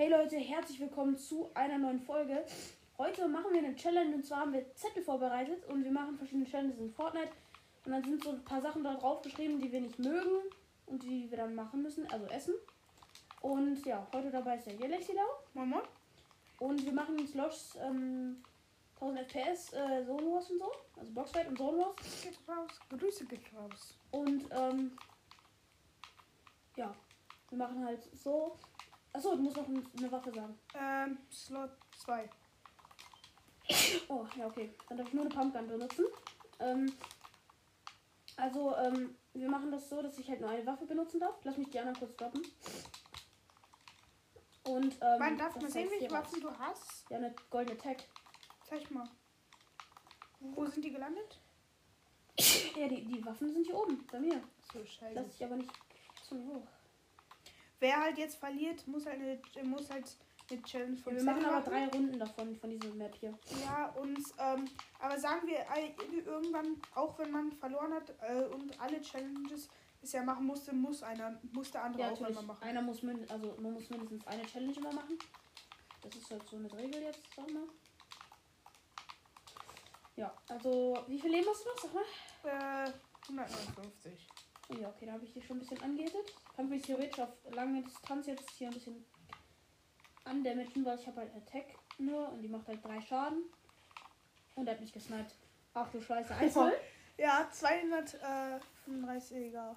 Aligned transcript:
Hey 0.00 0.08
Leute, 0.08 0.38
herzlich 0.38 0.80
willkommen 0.80 1.18
zu 1.18 1.50
einer 1.52 1.76
neuen 1.76 2.00
Folge. 2.00 2.42
Heute 2.96 3.28
machen 3.28 3.52
wir 3.52 3.58
eine 3.58 3.76
Challenge 3.76 4.14
und 4.14 4.24
zwar 4.24 4.38
haben 4.38 4.54
wir 4.54 4.74
Zettel 4.74 5.02
vorbereitet 5.02 5.66
und 5.66 5.84
wir 5.84 5.90
machen 5.90 6.16
verschiedene 6.16 6.46
Challenges 6.46 6.78
in 6.78 6.90
Fortnite. 6.90 7.28
Und 7.84 7.92
dann 7.92 8.02
sind 8.02 8.24
so 8.24 8.30
ein 8.30 8.42
paar 8.42 8.62
Sachen 8.62 8.82
da 8.82 8.94
drauf 8.94 9.20
geschrieben, 9.20 9.60
die 9.60 9.70
wir 9.70 9.82
nicht 9.82 9.98
mögen 9.98 10.40
und 10.86 11.02
die 11.02 11.30
wir 11.30 11.36
dann 11.36 11.54
machen 11.54 11.82
müssen, 11.82 12.10
also 12.10 12.24
essen. 12.28 12.54
Und 13.42 13.84
ja, 13.84 14.06
heute 14.14 14.30
dabei 14.30 14.56
ist 14.56 14.68
der 14.68 14.76
Jelexila 14.76 15.22
Mama? 15.52 15.82
und 16.60 16.82
wir 16.82 16.92
machen 16.92 17.18
jetzt 17.18 17.34
Lost 17.34 17.76
ähm, 17.84 18.42
1000 18.94 19.20
FPS, 19.28 19.74
äh, 19.74 20.06
Zone 20.06 20.32
Wars 20.32 20.50
und 20.50 20.60
so, 20.60 20.72
also 20.96 21.12
Boxfight 21.12 21.48
und 21.48 21.58
Zone 21.58 21.76
Wars. 21.76 22.22
Geht 22.22 22.38
raus. 22.48 22.70
Grüße 22.88 23.26
geht 23.26 23.52
raus. 23.54 23.98
Und 24.12 24.48
ähm, 24.50 24.96
ja, 26.74 26.90
wir 27.50 27.58
machen 27.58 27.84
halt 27.84 28.02
so. 28.16 28.56
Achso, 29.12 29.34
du 29.36 29.42
musst 29.42 29.56
noch 29.56 29.66
ein- 29.68 29.86
eine 29.98 30.12
Waffe 30.12 30.32
sagen. 30.32 30.58
Ähm, 30.74 31.18
Slot 31.30 31.70
2. 31.98 32.28
Oh, 34.08 34.26
ja, 34.36 34.46
okay. 34.46 34.74
Dann 34.88 34.98
darf 34.98 35.08
ich 35.08 35.14
nur 35.14 35.24
eine 35.24 35.34
Pumpgun 35.34 35.68
benutzen. 35.68 36.04
Ähm, 36.58 36.92
also, 38.36 38.76
ähm, 38.76 39.16
wir 39.32 39.48
machen 39.48 39.70
das 39.70 39.88
so, 39.88 40.02
dass 40.02 40.18
ich 40.18 40.28
halt 40.28 40.40
nur 40.40 40.50
eine 40.50 40.66
Waffe 40.66 40.86
benutzen 40.86 41.20
darf. 41.20 41.36
Lass 41.44 41.56
mich 41.56 41.70
die 41.70 41.78
anderen 41.78 41.98
kurz 41.98 42.12
stoppen. 42.14 42.42
Und, 44.64 44.98
ähm. 45.00 45.18
Man 45.18 45.38
darf 45.38 45.54
mal 45.60 45.70
sehen, 45.70 45.88
welche. 45.90 46.10
Waffen 46.10 46.40
du 46.40 46.50
hast. 46.58 47.08
Ja, 47.10 47.18
eine 47.18 47.34
goldene 47.48 47.78
Tag. 47.78 47.98
Zeig 48.64 48.90
mal. 48.90 49.08
Wo 50.40 50.66
sind 50.66 50.84
die 50.84 50.92
gelandet? 50.92 51.38
Ja, 52.76 52.88
die, 52.88 53.04
die 53.04 53.24
Waffen 53.26 53.52
sind 53.52 53.66
hier 53.66 53.74
oben, 53.76 54.06
bei 54.10 54.18
mir. 54.20 54.42
So, 54.72 54.84
scheiße. 54.84 55.14
Lass 55.14 55.34
ich 55.34 55.44
aber 55.44 55.56
nicht 55.56 55.70
zu 56.22 56.36
hoch. 56.36 56.66
Wer 57.80 58.00
halt 58.00 58.18
jetzt 58.18 58.38
verliert, 58.38 58.86
muss 58.86 59.06
halt 59.06 59.20
eine, 59.20 59.68
muss 59.68 59.90
halt 59.90 60.04
eine 60.50 60.62
Challenge 60.62 60.96
von 60.98 61.16
wir 61.16 61.22
machen 61.22 61.44
aber 61.44 61.68
drei 61.68 61.86
Runden 61.88 62.18
davon, 62.18 62.54
von 62.56 62.70
dieser 62.70 62.94
Map 62.94 63.14
hier. 63.18 63.38
Ja, 63.64 63.86
und 64.00 64.18
ähm, 64.38 64.68
aber 64.98 65.18
sagen 65.18 65.46
wir 65.46 65.58
äh, 65.58 66.20
irgendwann, 66.20 66.80
auch 66.94 67.18
wenn 67.18 67.30
man 67.30 67.52
verloren 67.52 67.94
hat 67.94 68.12
äh, 68.20 68.44
und 68.54 68.78
alle 68.80 69.00
Challenges 69.00 69.68
bisher 70.00 70.22
machen 70.22 70.46
musste, 70.46 70.74
muss 70.74 71.02
einer, 71.02 71.38
muss 71.52 71.70
der 71.70 71.84
andere 71.84 72.02
Ja, 72.02 72.10
auch 72.10 72.22
einmal 72.22 72.44
machen. 72.44 72.62
Einer 72.62 72.82
muss, 72.82 73.02
min 73.02 73.28
also 73.30 73.56
man 73.60 73.72
muss 73.74 73.88
mindestens 73.90 74.26
eine 74.26 74.44
Challenge 74.44 74.76
immer 74.76 74.92
machen. 74.92 75.18
Das 76.02 76.14
ist 76.14 76.30
halt 76.30 76.46
so 76.48 76.56
eine 76.56 76.72
Regel 76.72 77.02
jetzt, 77.02 77.22
sag 77.36 77.50
mal. 77.50 77.64
Ja, 80.16 80.34
also 80.48 80.98
wie 81.06 81.18
viel 81.18 81.30
Leben 81.30 81.46
hast 81.48 81.64
du 81.64 81.68
noch? 81.68 81.78
Sag 81.78 81.94
mal. 81.94 82.86
Äh, 82.86 82.92
159. 83.28 84.26
Oh 84.70 84.76
ja, 84.76 84.88
okay, 84.88 85.06
da 85.06 85.12
habe 85.12 85.24
ich 85.24 85.32
dich 85.32 85.44
schon 85.44 85.56
ein 85.56 85.60
bisschen 85.60 85.82
angehittet. 85.82 86.32
Kann 86.54 86.68
mich 86.68 86.82
theoretisch 86.82 87.18
auf 87.18 87.30
lange 87.52 87.82
Distanz 87.82 88.26
jetzt 88.26 88.50
hier 88.50 88.68
ein 88.68 88.74
bisschen 88.74 89.04
andamagen, 90.24 90.84
weil 90.84 90.98
ich 90.98 91.06
habe 91.06 91.20
halt 91.20 91.34
Attack 91.34 91.74
nur 91.98 92.28
und 92.30 92.42
die 92.42 92.48
macht 92.48 92.68
halt 92.68 92.84
drei 92.84 93.00
Schaden. 93.00 93.42
Und 94.54 94.66
er 94.66 94.74
hat 94.74 94.80
mich 94.80 94.92
gesniped. 94.92 95.34
Ach 95.74 95.90
du 95.90 96.00
Scheiße, 96.00 96.34
1 96.36 96.54
0 96.54 96.72
Ja, 97.18 97.48
235, 97.50 99.36
egal. 99.36 99.76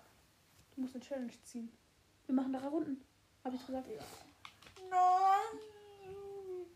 Du 0.76 0.82
musst 0.82 0.96
eine 0.96 1.04
Challenge 1.04 1.32
ziehen. 1.44 1.72
Wir 2.26 2.36
machen 2.36 2.54
drei 2.54 2.68
Runden. 2.68 3.04
Habe 3.44 3.56
ich 3.56 3.66
gesagt. 3.66 3.88
Nein! 4.90 5.60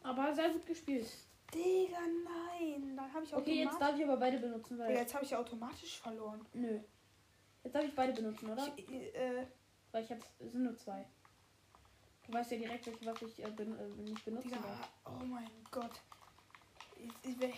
Aber 0.04 0.34
sehr 0.34 0.50
gut 0.50 0.66
gespielt. 0.66 1.08
Digga, 1.54 2.00
nein. 2.24 2.96
Dann 2.96 3.14
habe 3.14 3.26
ich 3.26 3.34
Okay, 3.34 3.64
jetzt 3.64 3.80
darf 3.80 3.96
ich 3.98 4.04
aber 4.04 4.18
beide 4.18 4.38
benutzen, 4.38 4.78
weil. 4.78 4.92
Ja, 4.92 5.00
jetzt 5.00 5.14
habe 5.14 5.24
ich 5.24 5.36
automatisch 5.36 6.00
verloren. 6.00 6.46
Nö. 6.54 6.80
Jetzt 7.64 7.74
darf 7.76 7.84
ich 7.84 7.96
beide 7.96 8.14
benutzen, 8.14 8.50
oder? 8.50 8.72
Ich, 8.76 8.90
äh, 8.90 9.46
Weil 9.92 10.04
ich 10.04 10.12
hab, 10.12 10.20
es 10.40 10.52
sind 10.52 10.64
nur 10.64 10.78
zwei. 10.78 11.06
Du 12.26 12.34
weißt 12.34 12.52
ja 12.52 12.58
direkt, 12.58 12.86
welche 12.88 13.06
Waffe 13.06 13.26
ich 13.26 13.44
äh, 13.44 13.50
ben, 13.52 13.78
äh, 13.78 13.88
nicht 14.10 14.24
benutzen 14.26 14.50
Digga, 14.50 14.62
darf. 14.62 14.90
oh 15.06 15.26
mein 15.26 15.50
Gott. 15.72 15.92
Ich, 16.98 17.10
ich, 17.30 17.38
bin- 17.38 17.54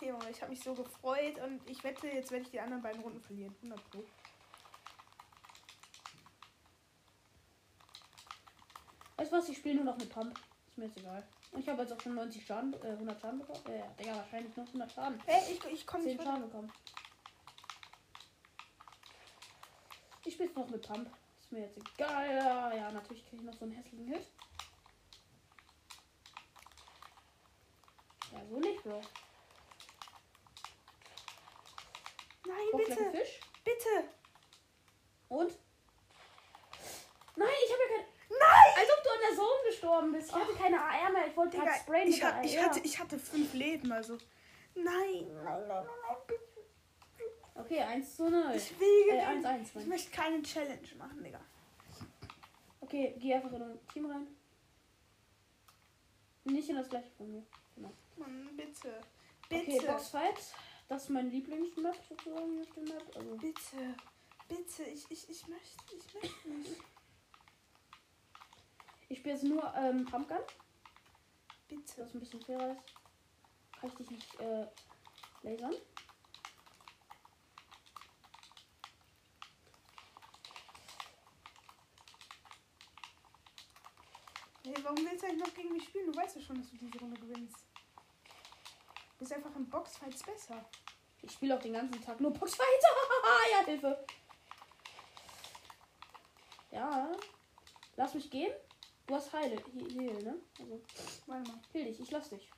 Junge, 0.00 0.30
ich 0.30 0.40
habe 0.40 0.50
mich 0.50 0.60
so 0.62 0.74
gefreut 0.74 1.38
und 1.40 1.68
ich 1.68 1.82
wette, 1.84 2.08
jetzt 2.08 2.30
werde 2.30 2.44
ich 2.44 2.50
die 2.50 2.60
anderen 2.60 2.82
beiden 2.82 3.00
Runden 3.02 3.20
verlieren. 3.20 3.54
100 3.62 3.90
Pro. 3.90 4.04
Weißt 9.16 9.30
du 9.30 9.36
was? 9.36 9.48
Ich 9.48 9.58
spiele 9.58 9.76
nur 9.76 9.84
noch 9.84 9.98
mit 9.98 10.10
Pump. 10.10 10.36
Ist 10.68 10.78
mir 10.78 10.86
jetzt 10.86 10.98
egal. 10.98 11.22
Und 11.52 11.60
ich 11.60 11.68
habe 11.68 11.82
jetzt 11.82 11.92
auch 11.92 12.00
schon 12.00 12.14
90 12.14 12.44
Schaden, 12.46 12.72
äh, 12.82 12.88
100 12.92 13.20
Schaden 13.20 13.38
bekommen. 13.40 13.60
Äh, 13.66 13.82
Digga, 14.02 14.16
wahrscheinlich 14.16 14.56
noch 14.56 14.66
100 14.66 14.90
Schaden. 14.90 15.20
Hey, 15.26 15.52
ich, 15.52 15.64
ich 15.72 15.86
komme 15.86 16.04
10 16.04 16.12
nicht 16.16 16.24
Schaden 16.24 16.42
bekommen. 16.42 16.72
Spiele 20.42 20.64
noch 20.64 20.70
mit 20.70 20.86
Pump. 20.86 21.10
Ist 21.40 21.52
mir 21.52 21.60
jetzt 21.60 21.78
egal. 21.78 22.34
Ja, 22.34 22.74
ja 22.74 22.92
natürlich 22.92 23.24
kriege 23.26 23.42
ich 23.42 23.42
noch 23.42 23.54
so 23.54 23.64
einen 23.64 23.74
hässlichen 23.74 24.06
Hit. 24.06 24.26
Ja, 28.32 28.46
so 28.48 28.58
nicht, 28.58 28.82
Bro. 28.82 29.00
Nein, 32.46 32.56
Bock 32.72 32.86
bitte, 32.86 33.10
Fisch. 33.10 33.40
bitte. 33.62 34.08
Und? 35.28 35.58
Nein, 37.36 37.48
ich 37.64 37.72
habe 37.72 37.82
ja 37.82 37.96
kein. 37.96 38.06
Nein! 38.30 38.74
Als 38.76 38.88
ob 38.96 39.04
du 39.04 39.10
an 39.10 39.18
der 39.28 39.36
Zone 39.36 39.68
gestorben 39.68 40.12
bist. 40.12 40.28
Ich 40.28 40.34
hatte 40.34 40.54
keine 40.54 40.82
AR 40.82 41.12
mehr. 41.12 41.26
Ich 41.28 41.36
wollte 41.36 41.58
gerade 41.58 41.78
sprayen 41.78 42.08
ich, 42.08 42.22
hat, 42.22 42.44
ich, 42.44 42.58
hatte, 42.58 42.80
ich 42.80 42.98
hatte 42.98 43.18
fünf 43.18 43.52
Leben, 43.54 43.92
also. 43.92 44.18
Nein, 44.74 44.84
nein, 44.84 45.44
nein, 45.44 45.68
nein, 45.68 45.86
nein, 45.86 46.16
bitte. 46.26 46.51
Okay, 47.64 47.80
1 47.80 48.16
zu 48.16 48.28
0. 48.28 48.52
Ich 48.56 48.78
will 48.78 48.86
Äh, 49.10 49.20
gewinnen. 49.20 49.44
1 49.46 49.46
1. 49.46 49.76
Ich 49.76 49.86
möchte 49.86 50.10
keine 50.10 50.42
Challenge 50.42 50.88
machen, 50.98 51.22
Digga. 51.22 51.40
Okay, 52.80 53.14
geh 53.18 53.34
einfach 53.34 53.52
in 53.52 53.62
ein 53.62 53.78
Team 53.92 54.06
rein. 54.06 54.26
Nicht 56.44 56.68
in 56.68 56.76
das 56.76 56.88
gleiche 56.88 57.10
von 57.16 57.30
mir. 57.30 57.44
Genau. 57.76 57.92
Mann, 58.16 58.50
bitte. 58.56 59.00
Okay, 59.46 59.64
Bitte. 59.66 59.86
Boxfight. 59.86 60.34
Das 60.88 61.04
ist 61.04 61.08
mein 61.10 61.30
Lieblingsmap 61.30 61.96
sozusagen 62.08 62.60
auf 62.60 62.70
der 62.74 62.82
Map. 62.82 63.16
Also, 63.16 63.36
Bitte. 63.36 63.94
Bitte. 64.48 64.82
Ich, 64.84 65.10
ich, 65.10 65.30
ich 65.30 65.46
möchte. 65.46 65.94
Ich 65.96 66.14
möchte 66.14 66.48
nicht. 66.48 66.80
ich 69.08 69.18
spiele 69.18 69.34
jetzt 69.34 69.44
nur 69.44 69.72
ähm, 69.76 70.04
Pumpgun. 70.04 70.38
Bitte. 71.68 71.92
Das 71.96 72.12
ein 72.14 72.20
bisschen 72.20 72.40
fairer 72.42 72.72
ist. 72.72 72.82
Kann 73.80 73.88
ich 73.90 73.94
dich 73.96 74.10
nicht 74.10 74.40
äh, 74.40 74.66
lasern? 75.42 75.74
Hey, 84.64 84.74
warum 84.82 84.98
willst 85.04 85.22
du 85.22 85.26
eigentlich 85.26 85.46
noch 85.46 85.54
gegen 85.54 85.72
mich 85.72 85.84
spielen? 85.84 86.06
Du 86.12 86.16
weißt 86.16 86.36
ja 86.36 86.42
schon, 86.42 86.56
dass 86.60 86.70
du 86.70 86.76
diese 86.76 86.98
Runde 86.98 87.20
gewinnst. 87.20 87.56
Du 89.12 89.18
bist 89.18 89.32
einfach 89.32 89.54
in 89.56 89.68
Boxfights 89.68 90.22
besser. 90.22 90.64
Ich 91.22 91.32
spiele 91.32 91.56
auch 91.56 91.62
den 91.62 91.72
ganzen 91.72 92.00
Tag 92.02 92.20
nur 92.20 92.32
Boxfight. 92.32 92.66
ja, 93.52 93.64
Hilfe. 93.64 94.04
Ja. 96.70 97.12
Lass 97.96 98.14
mich 98.14 98.30
gehen. 98.30 98.52
Du 99.06 99.14
hast 99.14 99.32
Heile. 99.32 99.56
He- 99.72 99.88
Heal, 99.98 100.22
ne? 100.22 100.38
Also, 100.58 100.80
Warte 101.26 101.50
mal. 101.50 101.60
heal 101.72 101.84
dich. 101.84 102.00
Ich 102.00 102.10
lass 102.10 102.30
dich. 102.30 102.48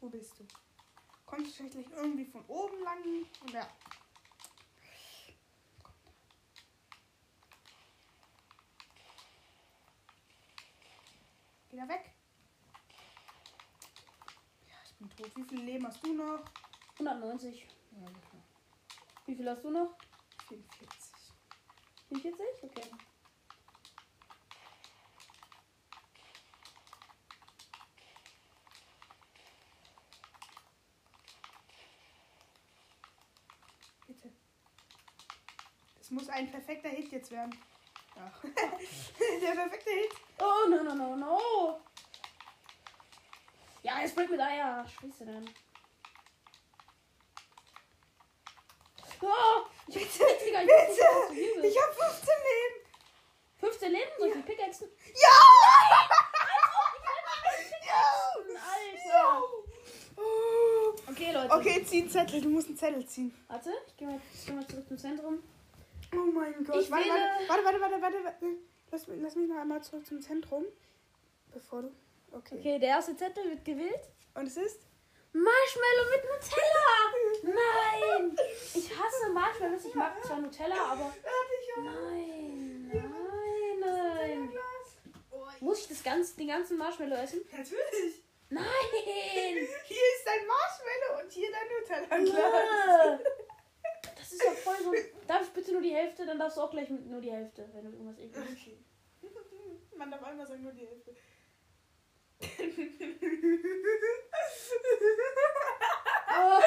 Wo 0.00 0.08
bist 0.08 0.38
du? 0.38 0.44
Kommst 1.28 1.50
du 1.50 1.68
vielleicht 1.68 1.74
gleich 1.74 1.98
irgendwie 1.98 2.24
von 2.24 2.42
oben 2.46 2.82
lang? 2.82 3.04
Oder? 3.46 3.68
Geh 11.68 11.76
da 11.76 11.86
weg. 11.86 12.14
Ja, 14.66 14.76
ich 14.86 14.94
bin 14.94 15.10
tot. 15.10 15.36
Wie 15.36 15.44
viel 15.44 15.60
Leben 15.60 15.86
hast 15.86 16.02
du 16.02 16.14
noch? 16.14 16.44
190. 16.94 17.68
Ja, 17.90 18.06
okay. 18.06 18.42
Wie 19.26 19.36
viel 19.36 19.50
hast 19.50 19.62
du 19.62 19.70
noch? 19.70 19.98
44. 20.48 20.88
44? 22.08 22.64
Okay. 22.64 22.90
Bitte. 34.08 34.32
Es 36.00 36.06
muss 36.18 36.28
ein 36.28 36.50
perfekter 36.50 36.88
Hit 36.88 37.10
jetzt 37.12 37.30
werden. 37.30 37.54
Ja. 38.16 38.32
Der 39.40 39.52
perfekte 39.52 39.90
Hit. 39.90 40.10
Oh, 40.40 40.68
no, 40.68 40.82
no, 40.82 40.94
no, 40.94 41.16
no. 41.16 41.80
Ja, 43.82 44.00
er 44.00 44.08
springt 44.08 44.30
mit 44.30 44.40
Eier. 44.40 44.84
Scheiße 44.88 45.24
dann. 45.24 45.48
Oh, 49.20 49.66
ich 49.88 49.96
hab 49.96 50.02
Bitte, 50.02 50.46
wieder- 50.46 50.62
ich 50.64 51.00
hab 51.02 51.28
bitte. 51.30 51.66
Ich 51.66 51.82
habe 51.82 51.92
15 51.92 52.34
Leben. 52.48 52.86
15 53.58 53.92
Leben? 53.92 54.10
Soll 54.18 54.28
ich 54.28 54.34
die 54.34 54.40
Pickaxen? 54.42 54.88
Ja! 55.14 56.08
Alter! 58.60 59.42
Oh. 60.16 60.94
Okay, 61.10 61.32
Leute. 61.32 61.52
Okay, 61.54 61.84
zieh 61.84 62.00
einen 62.02 62.10
Zettel. 62.10 62.40
Du 62.40 62.48
musst 62.50 62.68
einen 62.68 62.76
Zettel 62.76 63.06
ziehen. 63.06 63.34
Warte, 63.48 63.72
ich 63.86 63.96
gehe 63.96 64.06
mal, 64.08 64.20
ich 64.34 64.46
geh 64.46 64.52
mal 64.52 64.66
zurück 64.66 64.86
zum 64.88 64.98
Zentrum. 64.98 65.42
Oh 66.12 66.30
mein 66.32 66.64
Gott. 66.64 66.80
Ich 66.82 66.90
warte, 66.90 67.08
warte, 67.48 67.64
warte, 67.64 67.80
warte, 67.80 68.02
warte, 68.02 68.24
warte. 68.24 68.46
Lass, 68.90 69.06
mich- 69.06 69.20
lass 69.20 69.36
mich 69.36 69.48
noch 69.48 69.58
einmal 69.58 69.82
zurück 69.82 70.06
zum 70.06 70.20
Zentrum. 70.20 70.64
Bevor 71.52 71.82
du. 71.82 71.92
Okay. 72.32 72.56
Okay, 72.58 72.78
der 72.78 72.88
erste 72.90 73.16
Zettel 73.16 73.44
wird 73.50 73.64
gewählt. 73.64 74.00
Und 74.34 74.46
es 74.46 74.56
ist? 74.56 74.80
Marshmallow 75.32 76.10
mit 76.10 76.24
Nutella! 76.24 77.54
Nein! 77.54 78.38
Ich 78.74 78.90
hasse 78.98 79.28
Marshmallows. 79.32 79.84
Ich 79.84 79.94
mag 79.94 80.24
zwar 80.24 80.38
Nutella, 80.40 80.76
aber. 80.92 81.14
Nein, 81.82 82.90
nein, 82.92 83.80
nein. 83.80 84.52
Muss 85.60 85.80
ich 85.82 85.88
das 85.88 86.02
ganz, 86.02 86.34
den 86.36 86.48
ganzen 86.48 86.78
Marshmallow 86.78 87.16
essen? 87.16 87.40
Natürlich. 87.50 88.22
Nein! 88.48 88.64
Hier 88.94 89.66
ist 90.16 90.24
dein 90.24 90.46
Marshmallow 90.46 91.22
und 91.22 91.30
hier 91.32 91.50
dein 91.50 91.68
Nutella-Glas. 91.68 93.20
Das 94.16 94.32
ist 94.32 94.42
ja 94.42 94.50
voll 94.52 94.76
so. 94.82 94.92
Darf 95.28 95.42
ich 95.42 95.50
bitte 95.50 95.72
nur 95.72 95.82
die 95.82 95.94
Hälfte? 95.94 96.24
Dann 96.24 96.38
darfst 96.38 96.56
du 96.56 96.62
auch 96.62 96.70
gleich 96.70 96.88
nur 96.88 97.20
die 97.20 97.30
Hälfte, 97.30 97.68
wenn 97.74 97.84
du 97.84 97.90
irgendwas 97.90 98.18
eklig 98.18 98.78
Okay. 99.20 99.78
Man 99.94 100.10
darf 100.10 100.22
einmal 100.22 100.46
sagen, 100.46 100.62
nur 100.62 100.72
die 100.72 100.86
Hälfte. 100.86 101.14
Oh. 106.30 106.60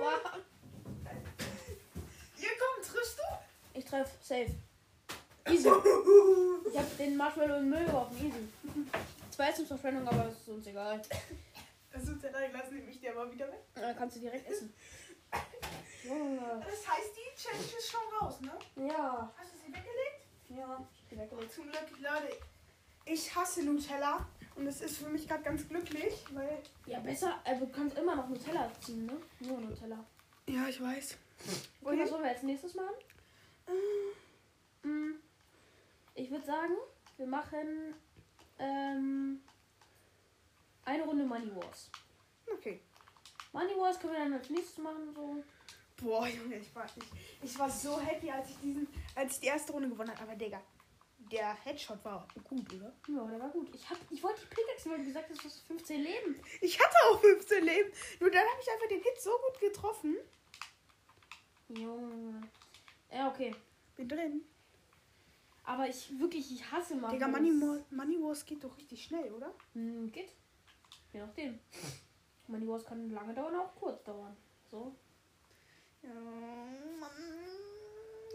Boah. 0.00 0.20
Hier 2.36 2.48
komm, 2.58 2.82
triffst 2.82 3.18
du? 3.18 3.78
Ich 3.78 3.84
treff 3.84 4.10
safe. 4.20 4.50
Easy. 5.48 5.68
Ich 6.68 6.78
hab 6.78 6.96
den 6.96 7.16
Marshmallow 7.16 7.56
in 7.56 7.62
den 7.62 7.70
Müll 7.70 7.84
geworfen. 7.84 8.16
Easy. 8.16 8.48
Zwar 9.30 9.48
Essensverschwendung, 9.48 10.08
aber 10.08 10.24
das 10.24 10.40
ist 10.40 10.48
uns 10.48 10.66
egal. 10.66 11.00
Das 11.92 12.04
Nutella-Glas 12.04 12.70
nehme 12.72 12.90
ich 12.90 12.98
dir 12.98 13.12
aber 13.12 13.30
wieder 13.30 13.46
weg. 13.46 13.60
Dann 13.74 13.96
kannst 13.96 14.16
du 14.16 14.20
direkt 14.20 14.48
essen. 14.50 14.74
Junge. 16.04 16.62
Das 16.64 16.88
heißt, 16.88 17.10
die 17.16 17.40
Challenge 17.40 17.64
ist 17.78 17.90
schon 17.90 18.00
raus, 18.20 18.40
ne? 18.40 18.52
Ja. 18.88 19.32
Hast 19.36 19.52
du 19.54 19.58
sie 19.58 19.66
weggelegt? 19.72 20.26
Ja. 20.50 20.86
Ich 20.94 21.04
bin 21.08 21.18
weggelegt. 21.20 21.52
Zum 21.52 21.64
Glück, 21.64 21.90
Leute. 22.00 22.36
Ich 23.06 23.34
hasse 23.34 23.62
Nutella 23.64 24.26
und 24.56 24.66
es 24.66 24.80
ist 24.80 24.98
für 24.98 25.08
mich 25.08 25.26
gerade 25.28 25.42
ganz 25.42 25.66
glücklich, 25.68 26.24
weil. 26.32 26.62
Ja, 26.86 27.00
besser. 27.00 27.40
Also 27.44 27.66
du 27.66 27.72
kannst 27.72 27.96
immer 27.98 28.16
noch 28.16 28.28
Nutella 28.28 28.70
ziehen, 28.80 29.06
ne? 29.06 29.16
Nur 29.40 29.60
Nutella. 29.60 30.04
Ja, 30.46 30.68
ich 30.68 30.80
weiß. 30.80 31.16
Okay, 31.82 31.98
was 32.00 32.10
wollen 32.12 32.22
wir 32.22 32.30
als 32.30 32.42
nächstes 32.42 32.74
machen? 32.74 32.94
Mm, 34.82 35.12
Ich 36.14 36.30
würde 36.30 36.44
sagen, 36.46 36.74
wir 37.16 37.26
machen 37.26 37.94
ähm, 38.58 39.42
eine 40.84 41.02
Runde 41.04 41.24
Money 41.24 41.54
Wars. 41.56 41.90
Okay. 42.52 42.80
Money 43.54 43.74
Wars 43.78 43.98
können 43.98 44.12
wir 44.12 44.20
dann 44.20 44.32
als 44.34 44.50
nächstes 44.50 44.78
machen. 44.78 45.14
So. 45.14 45.42
Boah, 46.02 46.26
Junge, 46.26 46.56
ich 46.58 46.74
war, 46.74 46.84
ich, 46.84 47.50
ich 47.50 47.58
war 47.58 47.70
so 47.70 47.98
happy, 48.00 48.30
als 48.30 48.50
ich 48.50 48.56
diesen, 48.58 48.86
als 49.14 49.34
ich 49.34 49.40
die 49.40 49.46
erste 49.46 49.72
Runde 49.72 49.88
gewonnen 49.88 50.10
habe. 50.10 50.22
Aber 50.22 50.34
Digga, 50.34 50.60
der 51.32 51.54
Headshot 51.64 52.04
war 52.04 52.26
gut, 52.42 52.70
oder? 52.74 52.92
Ja, 53.08 53.24
der 53.30 53.40
war 53.40 53.48
gut. 53.50 53.72
Ich, 53.74 53.88
hab, 53.88 53.96
ich 54.10 54.22
wollte 54.22 54.40
die 54.42 54.54
Pickaxe, 54.54 54.90
weil 54.90 54.98
du 54.98 55.04
gesagt 55.04 55.30
hast, 55.30 55.40
du 55.42 55.44
hast 55.48 55.66
15 55.68 56.02
Leben. 56.02 56.36
Ich 56.60 56.78
hatte 56.78 56.94
auch 57.08 57.20
15 57.20 57.64
Leben. 57.64 57.90
Nur 58.20 58.30
dann 58.30 58.44
habe 58.46 58.60
ich 58.60 58.70
einfach 58.70 58.88
den 58.88 59.02
Hit 59.02 59.20
so 59.20 59.30
gut 59.30 59.60
getroffen. 59.60 60.16
Junge. 61.68 62.42
Ja, 63.12 63.28
okay. 63.30 63.54
Bin 63.96 64.08
drin. 64.08 64.42
Aber 65.64 65.88
ich 65.88 66.18
wirklich, 66.18 66.52
ich 66.52 66.70
hasse 66.70 66.94
Money 66.96 67.14
Digga, 67.14 67.28
Money, 67.28 67.50
Mo- 67.52 67.84
Money 67.90 68.20
Wars 68.20 68.44
geht 68.44 68.62
doch 68.62 68.76
richtig 68.76 69.04
schnell, 69.04 69.32
oder? 69.32 69.54
Hm, 69.72 70.10
geht. 70.12 70.30
Je 71.12 71.20
nachdem. 71.20 71.58
Money 72.46 72.68
Wars 72.68 72.84
kann 72.84 73.10
lange 73.10 73.34
dauern, 73.34 73.56
auch 73.56 73.74
kurz 73.74 74.02
dauern. 74.04 74.36
So. 74.70 74.94
Ja, 76.02 76.12
Mann. 77.00 77.10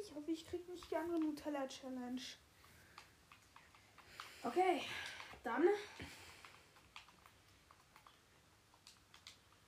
Ich 0.02 0.14
hoffe, 0.14 0.32
ich 0.32 0.46
krieg 0.46 0.68
nicht 0.68 0.90
die 0.90 0.96
andere 0.96 1.20
Nutella-Challenge. 1.20 2.22
Okay, 4.44 4.82
dann. 5.44 5.64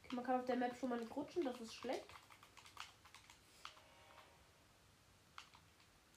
Okay, 0.03 0.15
man 0.15 0.25
kann 0.25 0.39
auf 0.39 0.45
der 0.45 0.55
Map 0.55 0.75
schon 0.77 0.89
mal 0.89 0.99
nicht 0.99 1.15
rutschen, 1.15 1.43
das 1.43 1.59
ist 1.59 1.73
schlecht. 1.73 2.05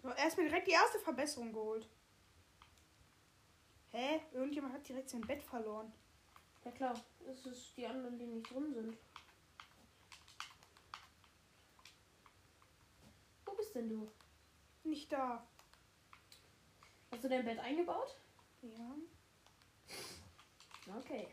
So, 0.03 0.11
erstmal 0.11 0.49
direkt 0.49 0.69
die 0.69 0.73
erste 0.73 0.99
Verbesserung 0.99 1.53
geholt. 1.53 1.89
Hä? 3.93 4.21
Irgendjemand 4.33 4.75
hat 4.75 4.89
direkt 4.89 5.09
sein 5.11 5.23
Bett 5.23 5.43
verloren. 5.43 5.93
Ja 6.65 6.71
klar, 6.71 6.95
es 7.27 7.45
ist 7.47 7.77
die 7.77 7.87
anderen, 7.87 8.19
die 8.19 8.27
nicht 8.27 8.51
drin 8.51 8.73
sind. 8.73 8.97
Wo 13.45 13.55
bist 13.55 13.75
denn 13.75 13.89
du? 13.89 14.11
Nicht 14.85 15.13
da. 15.13 15.47
Hast 17.11 17.23
du 17.23 17.29
dein 17.29 17.45
Bett 17.45 17.59
eingebaut? 17.59 18.19
Ja. 18.63 18.97
Okay. 20.97 21.29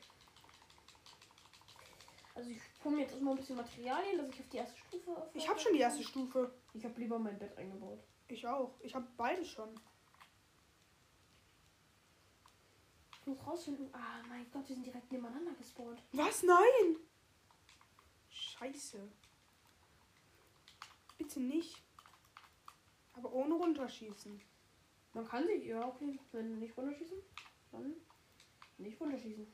Also 2.34 2.50
ich 2.50 2.60
mir 2.86 3.02
jetzt 3.02 3.12
erstmal 3.12 3.34
ein 3.34 3.38
bisschen 3.38 3.58
Materialien, 3.58 4.18
dass 4.18 4.30
ich 4.30 4.40
auf 4.40 4.50
die 4.50 4.58
erste 4.58 4.78
Stufe. 4.80 5.30
Ich 5.34 5.48
habe 5.48 5.60
schon 5.60 5.74
die 5.74 5.80
erste 5.80 6.04
Stufe. 6.04 6.54
Ich 6.74 6.84
habe 6.84 7.00
lieber 7.00 7.20
mein 7.20 7.38
Bett 7.38 7.58
eingebaut. 7.58 8.04
Ich 8.28 8.48
auch. 8.48 8.80
Ich 8.82 8.96
habe 8.96 9.08
beide 9.18 9.46
schon. 9.46 9.80
Muss 13.26 13.46
rausfinden. 13.46 13.90
Ah 13.94 14.22
mein 14.28 14.50
Gott, 14.52 14.68
wir 14.68 14.76
sind 14.76 14.86
direkt 14.86 15.12
nebeneinander 15.12 15.54
gespawnt. 15.54 16.02
Was? 16.12 16.44
Nein! 16.44 16.98
Scheiße. 18.30 19.08
Bitte 21.18 21.40
nicht. 21.40 21.82
Aber 23.14 23.32
ohne 23.32 23.54
runterschießen. 23.56 24.42
Man 25.14 25.28
kann 25.28 25.46
sich, 25.46 25.66
ja, 25.66 25.86
okay. 25.86 26.20
Wenn 26.32 26.60
nicht 26.60 26.76
runterschießen, 26.78 27.18
dann 27.72 27.96
nicht 28.78 29.00
runterschießen. 29.00 29.46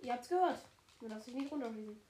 Ihr 0.00 0.12
habt's 0.12 0.28
gehört. 0.28 0.64
Man 1.00 1.10
darf 1.10 1.22
sich 1.24 1.34
nicht 1.34 1.50
runterschießen. 1.52 2.00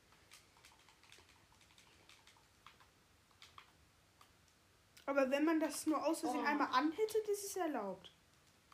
Aber 5.07 5.31
wenn 5.31 5.45
man 5.45 5.59
das 5.59 5.87
nur 5.87 6.05
aus 6.05 6.21
Versehen 6.21 6.43
Oh. 6.43 6.47
einmal 6.47 6.69
anhittet, 6.73 7.27
ist 7.29 7.45
es 7.45 7.57
erlaubt. 7.57 8.13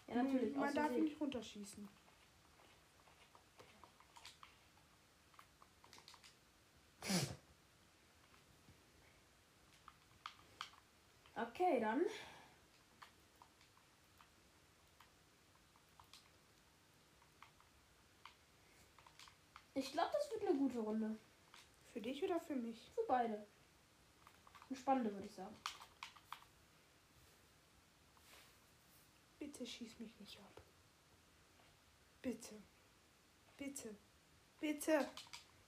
Ja, 0.06 0.22
natürlich. 0.22 0.54
Man 0.54 0.68
aus 0.68 0.74
darf 0.74 0.86
Versehen. 0.86 1.04
nicht 1.04 1.20
runterschießen. 1.20 1.88
Okay, 11.36 11.80
dann. 11.80 12.02
Ich 19.74 19.90
glaube, 19.92 20.10
das 20.12 20.30
wird 20.30 20.48
eine 20.48 20.58
gute 20.58 20.78
Runde. 20.78 21.16
Für 21.92 22.00
dich 22.00 22.22
oder 22.22 22.40
für 22.40 22.54
mich? 22.54 22.90
Für 22.94 23.04
beide. 23.08 23.46
Eine 24.68 24.78
spannende, 24.78 25.12
würde 25.12 25.26
ich 25.26 25.34
sagen. 25.34 25.54
Bitte 29.54 29.70
schieß 29.70 30.00
mich 30.00 30.18
nicht 30.18 30.40
ab. 30.40 30.62
Bitte. 32.20 32.60
Bitte. 33.56 33.96
Bitte. 34.58 35.08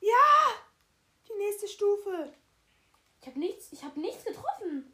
Ja! 0.01 0.55
Die 1.29 1.39
nächste 1.39 1.69
Stufe. 1.69 2.35
Ich 3.21 3.29
habe 3.29 3.39
nichts, 3.39 3.71
ich 3.71 3.85
habe 3.85 4.01
nichts 4.01 4.25
getroffen. 4.25 4.93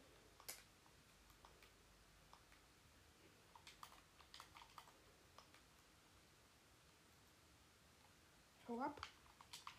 Hau 8.67 8.79
ab. 8.79 9.01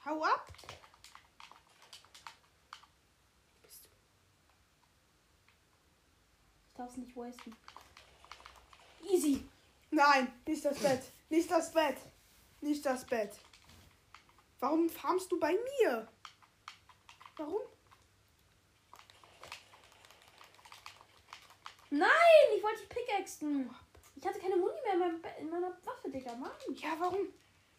Hau 0.05 0.25
ab. 0.25 0.53
Bist 3.63 3.85
du? 3.85 3.91
Ich 6.67 6.75
darf 6.75 6.91
es 6.91 6.97
nicht 6.97 7.15
wasten. 7.15 7.57
Easy. 9.11 9.45
Nein, 9.91 10.33
nicht 10.47 10.65
das 10.65 10.79
Bett. 10.79 11.03
Nicht 11.29 11.51
das 11.51 11.73
Bett. 11.73 11.97
Nicht 12.61 12.85
das 12.85 13.05
Bett. 13.07 13.33
Warum 14.61 14.89
farmst 14.89 15.31
du 15.31 15.39
bei 15.39 15.53
mir? 15.53 16.09
Warum? 17.37 17.61
Nein, 21.91 22.09
ich 22.57 22.63
wollte 22.63 22.81
die 22.83 22.87
pickaxen. 22.95 23.71
Ich 24.17 24.27
hatte 24.27 24.39
keine 24.41 24.57
Muni 24.57 24.75
mehr 24.85 24.95
in, 24.95 24.99
meinem 25.01 25.23
Be- 25.23 25.35
in 25.41 25.51
meiner 25.51 25.71
Waffe, 25.85 26.11
Digga. 26.11 26.35
Mann. 26.37 26.51
Ja, 26.77 26.97
warum? 26.99 27.29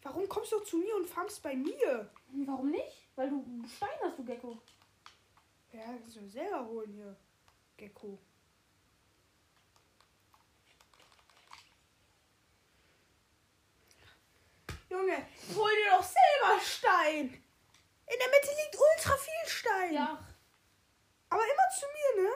Warum 0.02 0.28
kommst 0.28 0.52
du 0.52 0.60
zu 0.60 0.78
mir 0.78 0.94
und 0.96 1.08
farmst 1.08 1.42
bei 1.42 1.54
mir? 1.56 2.08
Warum 2.46 2.70
nicht? 2.70 3.08
Weil 3.16 3.30
du 3.30 3.44
Stein 3.74 3.88
hast, 4.02 4.18
du 4.18 4.24
Gecko. 4.24 4.56
Ja, 5.72 5.80
das 5.92 6.00
kannst 6.02 6.16
du 6.16 6.28
selber 6.28 6.64
holen 6.66 6.92
hier. 6.92 7.16
Gecko. 7.76 8.18
Junge, 14.88 15.26
hol 15.54 15.70
dir 15.74 15.90
doch 15.90 16.04
Silberstein. 16.04 17.42
In 18.08 18.18
der 18.18 18.28
Mitte 18.28 18.50
liegt 18.50 18.76
ultra 18.76 19.16
viel 19.16 19.48
Stein. 19.48 19.94
Ja, 19.94 20.24
Aber 21.28 21.42
immer 21.42 21.68
zu 21.78 21.86
mir, 21.86 22.22
ne? 22.22 22.30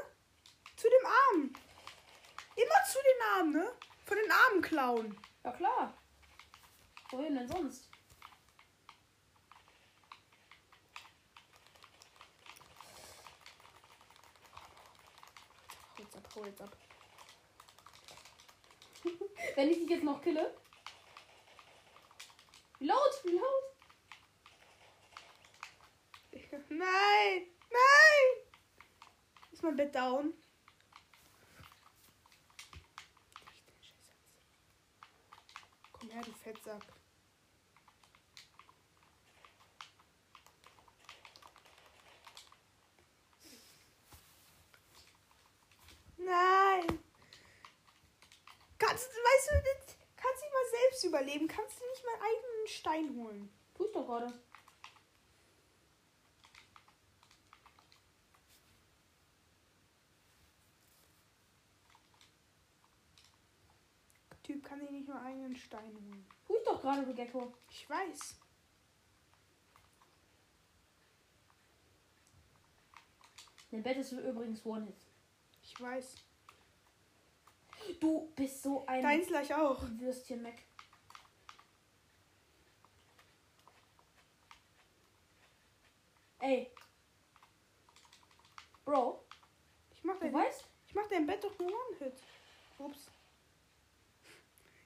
Zu 0.76 0.88
dem 0.88 1.06
Armen. 1.06 1.56
Immer 2.56 2.84
zu 2.90 2.98
den 2.98 3.22
Armen, 3.36 3.52
ne? 3.52 3.72
Von 4.04 4.16
den 4.16 4.30
Armen 4.30 4.62
klauen. 4.62 5.20
ja 5.44 5.52
klar. 5.52 5.94
Wohin 7.10 7.34
denn 7.36 7.48
sonst? 7.48 7.88
Hau 15.96 16.02
jetzt 16.02 16.16
ab, 16.16 16.28
hau 16.34 16.44
jetzt 16.44 16.62
ab. 16.62 16.76
Wenn 19.54 19.70
ich 19.70 19.78
dich 19.78 19.90
jetzt 19.90 20.04
noch 20.04 20.20
kille. 20.20 20.59
Wie 22.80 22.86
laut? 22.86 23.22
Nein! 26.70 27.46
Nein! 27.70 28.26
Ist 29.52 29.62
mein 29.62 29.76
Bett 29.76 29.94
down? 29.94 30.32
Komm 35.92 36.08
her, 36.08 36.22
du 36.22 36.32
Fettsack. 36.32 36.82
Nein! 46.16 46.98
Kannst 48.78 49.06
du, 49.06 49.16
weißt 49.16 49.50
du, 49.50 49.96
kannst 50.16 50.42
du 50.42 50.46
nicht 50.46 50.54
mal 50.54 50.70
selbst 50.70 51.04
überleben. 51.04 51.46
Kannst 51.46 51.78
du 51.78 51.86
nicht 51.86 52.04
mal 52.06 52.14
einen 52.14 52.49
Stein 52.80 53.14
holen? 53.14 53.50
Tu 53.74 53.84
ich 53.84 53.92
doch 53.92 54.06
gerade. 54.06 54.32
Typ 64.42 64.64
kann 64.64 64.80
sich 64.80 64.90
nicht 64.90 65.08
mal 65.08 65.22
einen 65.22 65.54
Stein 65.54 65.94
holen. 65.94 66.26
Tu 66.46 66.56
ich 66.56 66.64
doch 66.64 66.80
gerade, 66.80 67.04
du 67.04 67.14
Gecko. 67.14 67.52
Ich 67.68 67.88
weiß. 67.88 68.36
Dein 73.70 73.82
Bett 73.82 73.98
ist 73.98 74.12
übrigens 74.12 74.64
One-Hit. 74.64 74.96
Ich 75.62 75.78
weiß. 75.78 76.14
Du 78.00 78.32
bist 78.34 78.62
so 78.62 78.86
ein 78.86 79.02
Deins 79.02 79.26
gleich 79.26 79.54
auch. 79.54 79.82
Würstchen 79.98 80.42
Mac. 80.42 80.54
Ey. 86.40 86.70
Bro, 88.84 89.24
Ich 89.92 90.02
mach, 90.04 90.14
du 90.14 90.20
dein, 90.20 90.32
weißt? 90.34 90.64
ich 90.86 90.94
mach 90.94 91.06
dein 91.08 91.26
Bett 91.26 91.44
doch 91.44 91.56
nur 91.58 91.68
One-Hit. 91.68 92.14
Ups. 92.78 93.10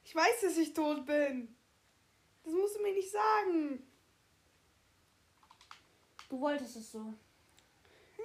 Ich 0.04 0.14
weiß, 0.14 0.40
dass 0.42 0.56
ich 0.58 0.75
tot 0.75 1.06
bin. 1.06 1.54
Das 2.44 2.52
musst 2.52 2.76
du 2.76 2.82
mir 2.82 2.92
nicht 2.92 3.11
sagen. 3.11 3.87
Du 6.28 6.40
wolltest 6.40 6.76
es 6.76 6.92
so. 6.92 7.14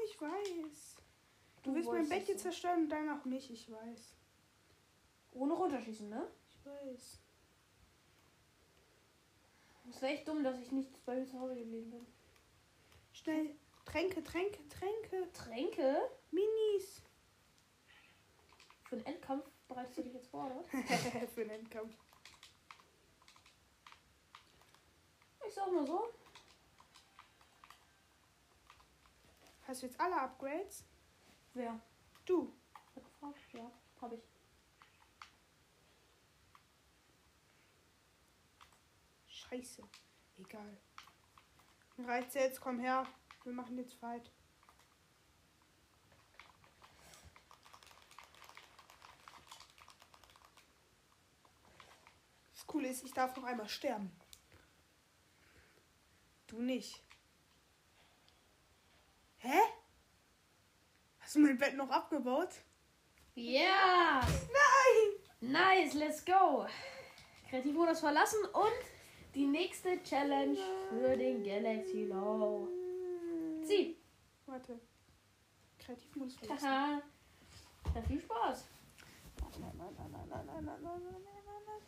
Ich 0.05 0.19
weiß. 0.19 0.95
Du 1.63 1.69
Du 1.71 1.75
willst 1.75 1.89
mein 1.91 2.09
Bett 2.09 2.27
jetzt 2.27 2.39
so. 2.43 2.49
zerstören 2.49 2.83
und 2.83 2.89
dann 2.89 3.09
auch 3.09 3.25
mich. 3.25 3.51
Ich 3.51 3.71
weiß. 3.71 4.13
Ohne 5.33 5.53
runterschießen, 5.53 6.09
ne? 6.09 6.27
Ich 6.49 6.65
weiß. 6.65 7.19
Es 9.91 10.01
wäre 10.01 10.13
echt 10.13 10.27
dumm, 10.27 10.43
dass 10.43 10.59
ich 10.59 10.71
nicht 10.71 11.05
bei 11.05 11.15
mir 11.15 11.25
zu 11.27 11.39
Hause 11.39 11.55
geblieben 11.55 11.91
bin. 11.91 12.05
Schnell. 13.29 13.55
Tränke, 13.85 14.23
Tränke, 14.23 14.67
Tränke. 14.69 15.31
Tränke? 15.33 16.09
Minis. 16.31 17.03
Für 18.85 18.95
einen 18.95 19.05
Endkampf 19.05 19.45
bereitest 19.67 19.99
du 19.99 20.01
dich 20.01 20.13
jetzt 20.13 20.29
vor, 20.29 20.45
oder? 20.45 20.63
Für 21.27 21.41
den 21.41 21.51
Endkampf. 21.51 21.93
Ich 25.47 25.53
sag 25.53 25.71
mal 25.71 25.85
so. 25.85 26.11
Hast 29.67 29.83
du 29.83 29.85
jetzt 29.85 29.99
alle 29.99 30.19
Upgrades? 30.19 30.83
Wer? 31.53 31.79
Du. 32.25 32.51
Hat 32.95 33.05
gefragt? 33.05 33.39
Ja, 33.53 33.71
hab 34.01 34.11
ich. 34.11 34.23
Scheiße. 39.27 39.83
Egal. 40.39 40.77
Reizt 41.99 42.33
jetzt, 42.33 42.61
komm 42.61 42.79
her. 42.79 43.05
Wir 43.49 43.55
machen 43.55 43.79
jetzt 43.79 43.95
Fight. 43.95 44.31
Das 52.53 52.67
Coole 52.67 52.89
ist, 52.89 53.03
ich 53.03 53.11
darf 53.11 53.35
noch 53.35 53.43
einmal 53.45 53.67
sterben. 53.67 54.15
Du 56.45 56.61
nicht. 56.61 57.03
Hä? 59.39 59.57
Hast 61.17 61.33
du 61.33 61.39
mein 61.39 61.57
Bett 61.57 61.75
noch 61.75 61.89
abgebaut? 61.89 62.53
Ja! 63.33 64.21
Nein! 64.21 65.51
Nice, 65.51 65.95
let's 65.95 66.23
go! 66.23 66.67
Kreativmodus 67.49 68.01
verlassen 68.01 68.45
und 68.53 69.33
die 69.33 69.47
nächste 69.47 70.03
Challenge 70.03 70.59
für 70.89 71.17
den 71.17 71.43
Galaxy 71.43 72.03
Low. 72.03 72.78
Zieh! 73.69 73.95
Warte. 74.47 74.79
Kreativmodus. 75.77 76.37
Haha. 76.49 77.03
Ja, 77.93 78.01
viel 78.01 78.19
Spaß. 78.19 78.65
Nein, 79.59 79.73
nein, 79.77 79.93
nein, 79.95 80.11
nein, 80.11 80.27
nein, 80.27 80.27
nein, 80.27 80.65
nein, 80.65 80.81
nein, 80.81 81.01
nein, 81.03 81.43
nein, 81.45 81.63
nein. 81.67 81.81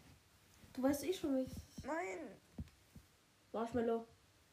Du 0.74 0.84
weißt 0.84 1.04
eh 1.06 1.14
schon, 1.14 1.40
ich. 1.40 1.52
Nein. 1.84 2.20
Marshmallow. 3.52 4.06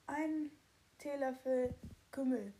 Ein 0.06 0.50
Teelöffel 0.96 1.74
Kümmel. 2.10 2.54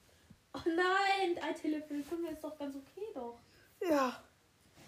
Oh 0.52 0.60
nein, 0.66 1.38
ein 1.42 1.54
Telefon 1.54 2.06
Kümmel 2.06 2.32
ist 2.32 2.44
doch 2.44 2.58
ganz 2.58 2.76
okay 2.76 3.06
doch. 3.14 3.40
Ja. 3.80 4.22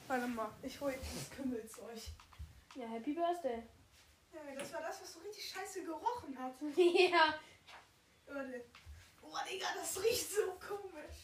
Warte 0.08 0.26
mal, 0.26 0.50
ich 0.62 0.78
hole 0.78 0.92
jetzt 0.92 1.16
das 1.16 1.30
Kümmelzeug. 1.30 1.99
Ja, 2.75 2.87
Happy 2.87 3.14
Birthday. 3.14 3.62
Ja, 4.34 4.54
das 4.54 4.75
war 4.75 4.82
das, 4.82 5.00
was 5.00 5.14
so 5.14 5.20
richtig 5.20 5.49
scheiße 5.49 5.84
gerochen 5.84 6.38
hat. 6.38 6.54
ja. 6.76 7.34
Warte. 8.26 8.62
Oh, 9.23 9.37
Digga, 9.49 9.67
das 9.77 10.03
riecht 10.03 10.31
so 10.31 10.53
komisch. 10.59 11.17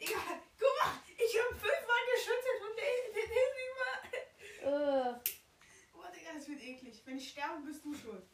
Digga, 0.00 0.18
guck 0.58 0.74
mal, 0.82 0.94
ich 1.16 1.38
hab 1.38 1.50
fünfmal 1.50 2.04
geschüttet 2.14 2.58
und 2.62 2.76
der, 2.76 2.90
der, 3.14 3.26
der 3.28 3.44
ist 3.48 3.58
immer. 3.68 5.14
Äh, 5.14 5.20
Oh, 5.94 6.10
Digga, 6.14 6.32
das 6.34 6.48
wird 6.48 6.62
eklig. 6.62 7.02
Wenn 7.04 7.18
ich 7.18 7.30
sterbe, 7.30 7.62
bist 7.64 7.84
du 7.84 7.94
schuld. 7.94 8.24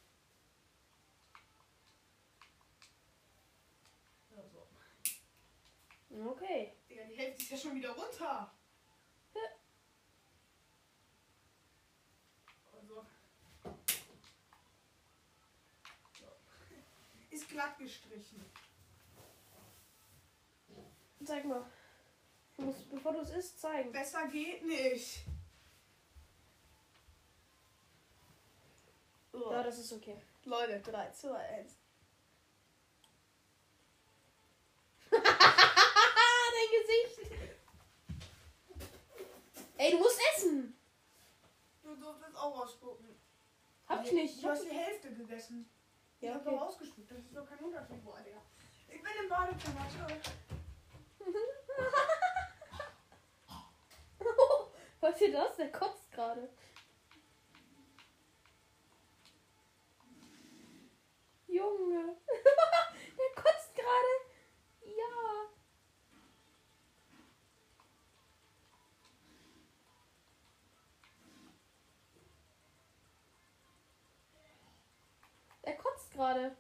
Okay. 6.27 6.77
Digga, 6.89 7.05
die 7.05 7.17
Hälfte 7.17 7.43
ist 7.43 7.51
ja 7.51 7.57
schon 7.57 7.75
wieder 7.75 7.91
runter. 7.91 8.55
Also. 12.73 13.07
So. 16.19 16.27
Ist 17.31 17.44
glatt 17.55 17.79
gestrichen. 17.79 18.45
Zeig 21.25 21.45
mal. 21.45 21.65
Du 22.57 22.63
musst, 22.63 22.91
bevor 22.91 23.13
du 23.13 23.21
es 23.21 23.31
isst, 23.31 23.61
zeigen. 23.61 23.93
Besser 23.93 24.27
geht 24.29 24.65
nicht. 24.67 25.21
Ja, 29.33 29.63
das 29.63 29.79
ist 29.79 29.93
okay. 29.93 30.21
Leute, 30.45 30.81
3, 30.81 31.11
2, 31.13 31.37
1. 31.37 31.77
Ah, 35.13 35.19
dein 36.57 36.71
Gesicht! 36.77 37.33
Ey, 39.77 39.91
du 39.93 39.99
musst 39.99 40.21
essen! 40.35 40.77
Du 41.83 41.97
durftest 41.97 42.37
auch 42.37 42.61
ausspucken. 42.63 43.09
Hab 43.89 44.05
ich 44.05 44.13
nicht. 44.13 44.37
Ich 44.37 44.43
Du 44.43 44.49
hast 44.49 44.65
die 44.65 44.71
Hälfte 44.71 45.15
gegessen. 45.15 45.71
Ich 46.25 46.31
Ja, 46.31 46.37
okay. 46.37 46.45
doch 46.53 46.63
ausgespuckt. 46.63 47.11
Das 47.11 47.19
ist 47.19 47.37
doch 47.37 47.47
kein 47.47 47.59
Unterschied. 47.59 48.03
Boah, 48.03 48.19
Digga. 48.25 48.39
Ich 48.89 49.03
bin 49.03 49.13
im 49.23 49.29
Badezimmer. 49.29 49.87
Tschö. 49.91 50.07
Hört 55.01 55.21
ihr 55.21 55.33
das? 55.33 55.57
Der 55.57 55.71
kotzt 55.71 56.11
gerade. 56.13 56.49
gerade. 76.35 76.57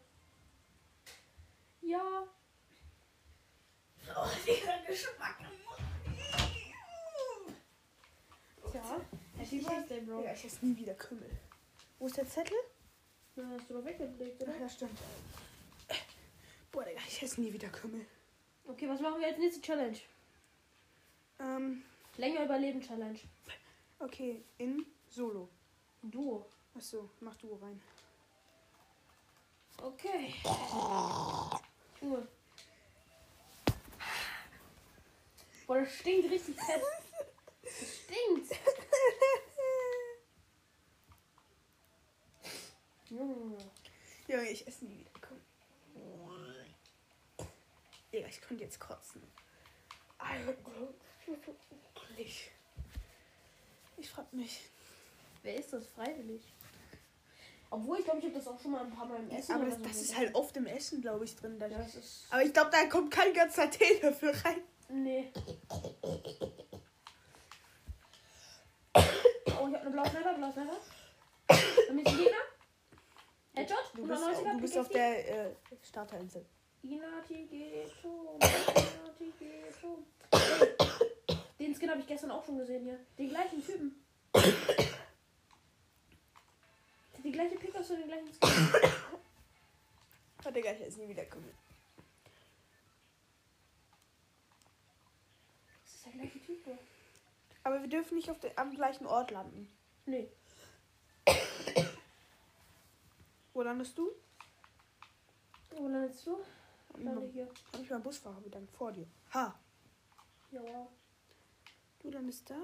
Ja. 1.82 2.26
Oh, 4.16 4.28
dieser 4.46 4.78
Geschmack. 4.86 5.38
Tja. 8.70 9.00
Wie 9.50 9.66
heißt 9.66 9.90
der, 9.90 10.00
Bro? 10.00 10.22
Ja, 10.24 10.32
ich 10.32 10.44
esse 10.44 10.64
nie 10.64 10.76
wieder 10.76 10.94
Kümmel. 10.94 11.30
Wo 11.98 12.06
ist 12.06 12.16
der 12.16 12.28
Zettel? 12.28 12.56
Na, 13.36 13.50
hast 13.50 13.68
du 13.68 13.74
doch 13.74 13.84
weggelegt, 13.84 14.42
oder? 14.42 14.52
Ach, 14.54 14.60
ja, 14.60 14.68
stimmt. 14.68 14.98
Boah, 16.70 16.84
Digga, 16.84 17.00
ich 17.06 17.22
esse 17.22 17.40
nie 17.40 17.52
wieder 17.52 17.68
Kümmel. 17.68 18.06
Okay, 18.66 18.88
was 18.88 19.00
machen 19.00 19.20
wir 19.20 19.28
als 19.28 19.38
nächste 19.38 19.60
Challenge? 19.60 19.98
Ähm. 21.40 21.84
Länger 22.16 22.44
überleben 22.44 22.80
Challenge. 22.80 23.18
Okay, 23.98 24.44
in 24.58 24.86
Solo. 25.08 25.48
Duo. 26.02 26.46
Achso, 26.74 27.10
mach 27.20 27.34
Duo 27.36 27.56
rein. 27.56 27.80
Okay. 29.82 30.34
Cool. 32.00 32.28
Boah, 35.66 35.80
das 35.80 35.94
stinkt 35.94 36.30
richtig 36.30 36.56
fett. 36.56 36.82
Das 37.62 37.74
stinkt. 37.96 38.52
Junge. 43.10 43.58
Junge, 44.28 44.48
ich 44.50 44.66
esse 44.66 44.84
nie 44.84 44.98
wieder 44.98 45.10
Kümmel. 45.20 45.42
Digga, 48.12 48.28
ich 48.28 48.40
könnte 48.40 48.64
jetzt 48.64 48.78
kotzen. 48.80 49.22
Ich, 52.16 52.50
ich 53.96 54.08
frag 54.10 54.32
mich. 54.32 54.60
Wer 55.42 55.56
ist 55.56 55.72
das 55.72 55.86
freiwillig? 55.88 56.42
Obwohl, 57.74 57.98
ich 57.98 58.04
glaube, 58.04 58.20
ich 58.20 58.26
habe 58.26 58.34
das 58.36 58.46
auch 58.46 58.60
schon 58.60 58.70
mal 58.70 58.82
ein 58.82 58.90
paar 58.92 59.04
Mal 59.04 59.18
im 59.18 59.30
Essen. 59.30 59.52
Aber 59.52 59.64
das, 59.64 59.74
so 59.74 59.82
das 59.82 60.00
ist 60.00 60.16
halt 60.16 60.32
oft 60.36 60.56
im 60.56 60.66
Essen, 60.66 61.00
glaube 61.00 61.24
ich, 61.24 61.34
drin. 61.34 61.58
Ja. 61.58 61.76
Aber 62.30 62.42
ich 62.44 62.52
glaube, 62.52 62.70
da 62.70 62.86
kommt 62.86 63.10
kein 63.10 63.34
ganzer 63.34 63.68
Tee 63.68 63.98
dafür 64.00 64.32
rein. 64.44 64.62
Nee. 64.90 65.32
Oh, 68.94 69.00
ich 69.48 69.54
habe 69.56 69.80
eine 69.80 69.90
blaue 69.90 70.08
Sniper, 70.08 70.34
blaue 70.34 70.52
Sniper. 70.52 70.76
Dann 71.88 71.98
ist 71.98 72.16
Gegner. 72.16 72.44
Headshot. 73.54 73.90
Du 73.94 74.06
bist, 74.06 74.22
190er, 74.22 74.52
du 74.52 74.60
bist 74.60 74.78
auf 74.78 74.88
der 74.90 75.46
äh, 75.46 75.50
Starterinsel. 75.82 76.46
Inati 76.82 77.46
geht 77.46 77.90
schon. 78.00 78.36
Inati. 78.36 79.32
Hey, 80.30 80.68
Den 81.58 81.74
Skin 81.74 81.90
habe 81.90 82.00
ich 82.00 82.06
gestern 82.06 82.30
auch 82.30 82.44
schon 82.44 82.58
gesehen 82.58 82.84
hier. 82.84 83.00
Den 83.18 83.30
gleichen 83.30 83.66
Typen. 83.66 84.04
Die 87.24 87.32
gleiche 87.32 87.56
Pickaxe 87.56 87.94
und 87.94 88.00
den 88.00 88.08
gleichen 88.08 88.32
Skin. 88.32 88.90
Oh, 90.46 90.50
Digga, 90.50 90.72
ich 90.72 90.80
esse 90.82 91.00
nie 91.00 91.08
wieder 91.08 91.24
Kümmel. 91.24 91.54
Das 95.82 95.94
ist 95.94 96.04
der 96.04 96.12
gleiche 96.12 96.38
Typ. 96.42 96.78
Aber 97.62 97.80
wir 97.80 97.88
dürfen 97.88 98.16
nicht 98.16 98.30
auf 98.30 98.38
den, 98.40 98.50
am 98.58 98.74
gleichen 98.74 99.06
Ort 99.06 99.30
landen. 99.30 99.70
Nee. 100.04 100.28
Wo 103.54 103.62
landest 103.62 103.96
du? 103.96 104.10
Wo 105.70 105.88
landest 105.88 106.26
du? 106.26 106.38
Lande 106.98 107.22
Hab 107.22 107.32
hier. 107.32 107.48
ich 107.80 107.88
mal 107.88 108.00
Busfahrer 108.00 108.44
wieder 108.44 108.60
vor 108.76 108.92
dir. 108.92 109.06
Ha. 109.32 109.58
Ja. 110.50 110.86
Du 112.00 112.10
landest 112.10 112.50
da. 112.50 112.60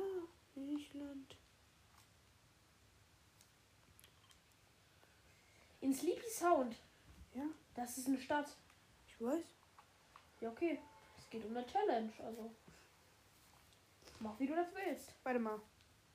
Ich 0.54 0.92
land. 0.92 1.36
In 5.80 5.94
Sleepy 5.94 6.28
Sound. 6.28 6.76
Ja, 7.34 7.44
Das 7.74 7.96
ist 7.98 8.06
eine 8.06 8.20
Stadt. 8.20 8.56
ich 9.06 9.20
weiß. 9.20 9.44
Ja, 10.40 10.50
okay. 10.50 10.78
Es 11.18 11.28
geht 11.30 11.44
um 11.44 11.56
eine 11.56 11.66
Challenge, 11.66 12.12
also. 12.24 12.54
Mach 14.18 14.38
wie 14.38 14.46
du 14.46 14.54
das 14.54 14.68
willst. 14.74 15.14
Warte 15.22 15.38
mal. 15.38 15.60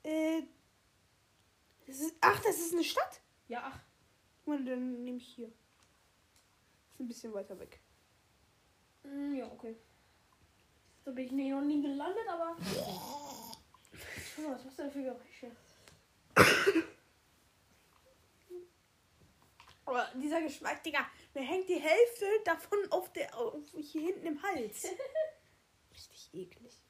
Äh. 0.02 0.42
Das 1.86 2.00
ist, 2.00 2.16
ach, 2.20 2.40
das 2.40 2.58
ist 2.58 2.72
eine 2.72 2.84
Stadt? 2.84 3.20
Ja, 3.48 3.62
ach. 3.64 3.80
Mal, 4.44 4.64
dann 4.64 5.04
nehme 5.04 5.18
ich 5.18 5.26
hier. 5.34 5.48
Ist 5.48 7.00
ein 7.00 7.08
bisschen 7.08 7.32
weiter 7.32 7.58
weg. 7.58 7.80
Mm, 9.02 9.34
ja, 9.34 9.46
okay. 9.50 9.76
Da 11.04 11.10
bin 11.12 11.38
ich 11.38 11.50
noch 11.50 11.62
nie 11.62 11.82
gelandet, 11.82 12.26
aber. 12.28 12.56
Schau 14.34 14.42
mal, 14.42 14.54
was 14.54 14.64
machst 14.64 14.78
du 14.78 14.82
denn 14.82 14.92
für 14.92 15.02
Geräusche? 15.02 15.50
Aber 19.86 20.10
dieser 20.14 20.42
Geschmack, 20.42 20.82
Digga, 20.82 21.06
mir 21.32 21.42
hängt 21.42 21.68
die 21.68 21.80
Hälfte 21.80 22.26
davon 22.44 22.78
auf 22.90 23.12
der 23.12 23.34
auf, 23.36 23.54
hier 23.78 24.02
hinten 24.02 24.26
im 24.26 24.42
Hals. 24.42 24.88
Richtig 25.90 26.34
eklig. 26.34 26.82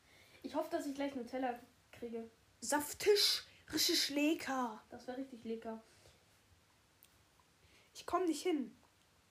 Ich 0.42 0.54
hoffe, 0.54 0.70
dass 0.70 0.86
ich 0.86 0.94
gleich 0.94 1.14
Nutella 1.14 1.60
kriege. 1.92 2.30
Saftisch, 2.60 3.44
richtig 3.72 4.10
lecker. 4.10 4.82
Das 4.88 5.06
wäre 5.06 5.18
richtig 5.18 5.44
lecker. 5.44 5.82
Ich 7.94 8.06
komme 8.06 8.26
nicht 8.26 8.42
hin. 8.42 8.76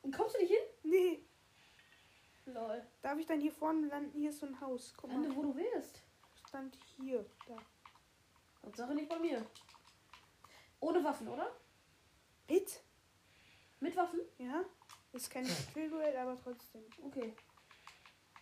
Und 0.02 0.16
kommst 0.16 0.36
du 0.36 0.40
nicht 0.40 0.52
hin? 0.52 0.64
Nee. 0.84 1.26
Lol. 2.46 2.86
Darf 3.02 3.18
ich 3.18 3.26
dann 3.26 3.42
hier 3.42 3.52
vorne 3.52 3.88
landen? 3.88 4.20
Hier 4.20 4.30
ist 4.30 4.40
so 4.40 4.46
ein 4.46 4.60
Haus. 4.62 4.94
Guck 4.96 5.10
Lande, 5.12 5.30
mal. 5.30 5.36
wo 5.36 5.42
du 5.44 5.56
willst. 5.56 6.02
Stand 6.48 6.78
hier. 6.98 7.26
Da. 7.48 7.58
Hauptsache 8.64 8.94
nicht 8.94 9.10
bei 9.10 9.20
mir. 9.20 9.46
Ohne 10.80 11.04
Waffen, 11.04 11.28
oder? 11.28 11.56
Mit? 12.48 12.82
Mit 13.86 13.96
Waffen? 13.98 14.22
Ja. 14.40 14.66
Ist 15.14 15.30
kein 15.30 15.46
Spielduell, 15.46 16.18
aber 16.18 16.36
trotzdem. 16.42 16.84
Okay. 17.04 17.36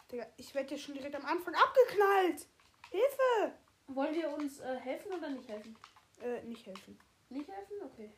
Digga, 0.10 0.26
ich 0.38 0.56
werde 0.56 0.70
dir 0.70 0.78
schon 0.78 0.94
direkt 0.94 1.16
am 1.16 1.26
Anfang 1.26 1.54
abgeknallt. 1.54 2.48
Hilfe! 2.90 3.60
Wollen 3.88 4.16
wir 4.16 4.30
uns 4.30 4.62
äh, 4.62 4.78
helfen 4.78 5.12
oder 5.12 5.30
nicht 5.30 5.50
helfen? 5.50 5.78
Äh, 6.22 6.44
nicht 6.44 6.66
helfen. 6.66 6.98
Nicht 7.28 7.50
helfen? 7.50 7.74
Okay. 7.84 8.14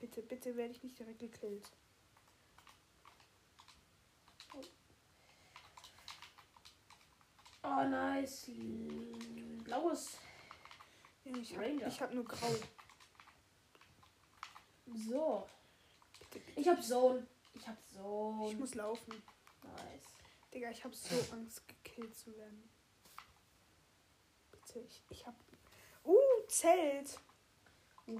Bitte, 0.00 0.22
bitte 0.22 0.56
werde 0.56 0.72
ich 0.72 0.82
nicht 0.82 0.98
direkt 0.98 1.18
gekillt. 1.18 1.70
Oh, 7.62 7.84
nice. 7.84 8.50
Blaues. 9.62 10.16
Ich 11.24 11.54
habe 11.54 11.66
ich 11.66 12.00
hab 12.00 12.14
nur 12.14 12.24
grau. 12.24 12.54
So. 14.94 15.46
Ich 16.56 16.68
hab 16.68 16.82
Zone. 16.82 17.26
Ich 17.54 17.66
hab 17.66 17.76
Ich 17.86 17.96
Zone. 17.96 18.54
muss 18.56 18.74
laufen. 18.74 19.22
Nice. 19.62 20.04
Digga, 20.52 20.70
ich 20.70 20.84
habe 20.84 20.94
so 20.94 21.14
Angst, 21.32 21.62
gekillt 21.66 22.14
zu 22.16 22.36
werden. 22.36 22.68
Bitte, 24.50 24.80
ich, 24.80 25.02
ich 25.08 25.26
hab. 25.26 25.34
Uh, 26.04 26.18
Zelt. 26.48 27.18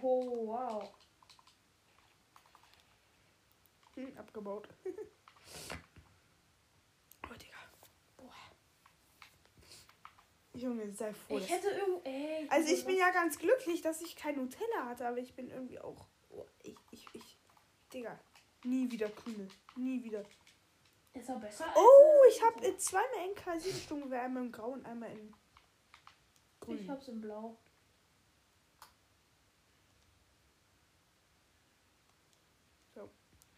Oh, 0.00 0.46
wow. 0.46 0.90
Hm, 3.94 4.16
abgebaut. 4.16 4.68
oh, 7.24 7.34
Digga. 7.34 7.56
Boah. 8.16 8.32
Junge, 10.54 10.90
sei 10.92 11.12
froh. 11.12 11.38
Ich 11.38 11.50
hätte 11.50 11.68
irgendwo. 11.68 12.02
Also 12.48 12.72
ich 12.72 12.86
bin 12.86 12.96
ja 12.96 13.10
ganz 13.10 13.38
glücklich, 13.38 13.82
dass 13.82 14.00
ich 14.00 14.16
kein 14.16 14.36
Nutella 14.36 14.86
hatte, 14.86 15.06
aber 15.06 15.18
ich 15.18 15.34
bin 15.34 15.50
irgendwie 15.50 15.78
auch. 15.80 16.06
Oh, 16.32 16.46
ich, 16.62 16.76
ich, 16.90 17.06
ich. 17.14 17.38
Digga. 17.92 18.18
Nie 18.64 18.90
wieder 18.90 19.08
Kümmel. 19.10 19.48
Nie 19.76 20.02
wieder. 20.02 20.22
Ist 21.14 21.28
er 21.28 21.38
besser? 21.38 21.66
als, 21.66 21.76
Oh, 21.76 22.22
ich 22.30 22.42
habe 22.42 22.64
äh, 22.66 22.76
zweimal 22.78 23.28
in 23.28 23.34
K7 23.34 23.86
einmal 24.22 24.44
in 24.44 24.52
Grau 24.52 24.70
und 24.70 24.86
einmal 24.86 25.10
in 25.10 25.34
Grün. 26.60 26.78
Ich 26.78 26.88
hab's 26.88 27.08
in 27.08 27.20
Blau. 27.20 27.58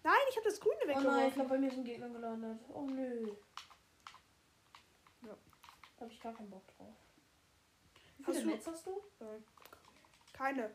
Nein, 0.03 0.15
ich 0.29 0.37
habe 0.37 0.45
das 0.49 0.61
Grüne 0.61 0.77
Oh 0.83 0.87
nein, 0.87 0.91
ich 0.91 1.03
weggeworfen. 1.05 1.33
glaube, 1.35 1.49
bei 1.49 1.59
mir 1.59 1.69
ist 1.69 1.79
ein 1.79 1.85
Gegner 1.85 2.09
gelandet. 2.11 2.61
Oh 2.69 2.83
nö. 2.83 3.27
Ja. 5.23 5.37
Da 5.97 6.01
habe 6.03 6.13
ich 6.13 6.21
gar 6.21 6.35
keinen 6.35 6.51
Bock 6.51 6.67
drauf. 6.77 6.95
Wie 8.19 8.27
Hast 8.27 8.37
viele 8.37 8.51
du- 8.51 8.55
Netz 8.55 8.67
hast 8.67 8.87
du? 8.87 8.91
Äh, 9.21 9.41
Keine. 10.35 10.75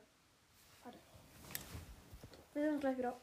Wir 2.53 2.63
sehen 2.63 2.73
uns 2.73 2.81
gleich 2.81 2.97
wieder. 2.97 3.19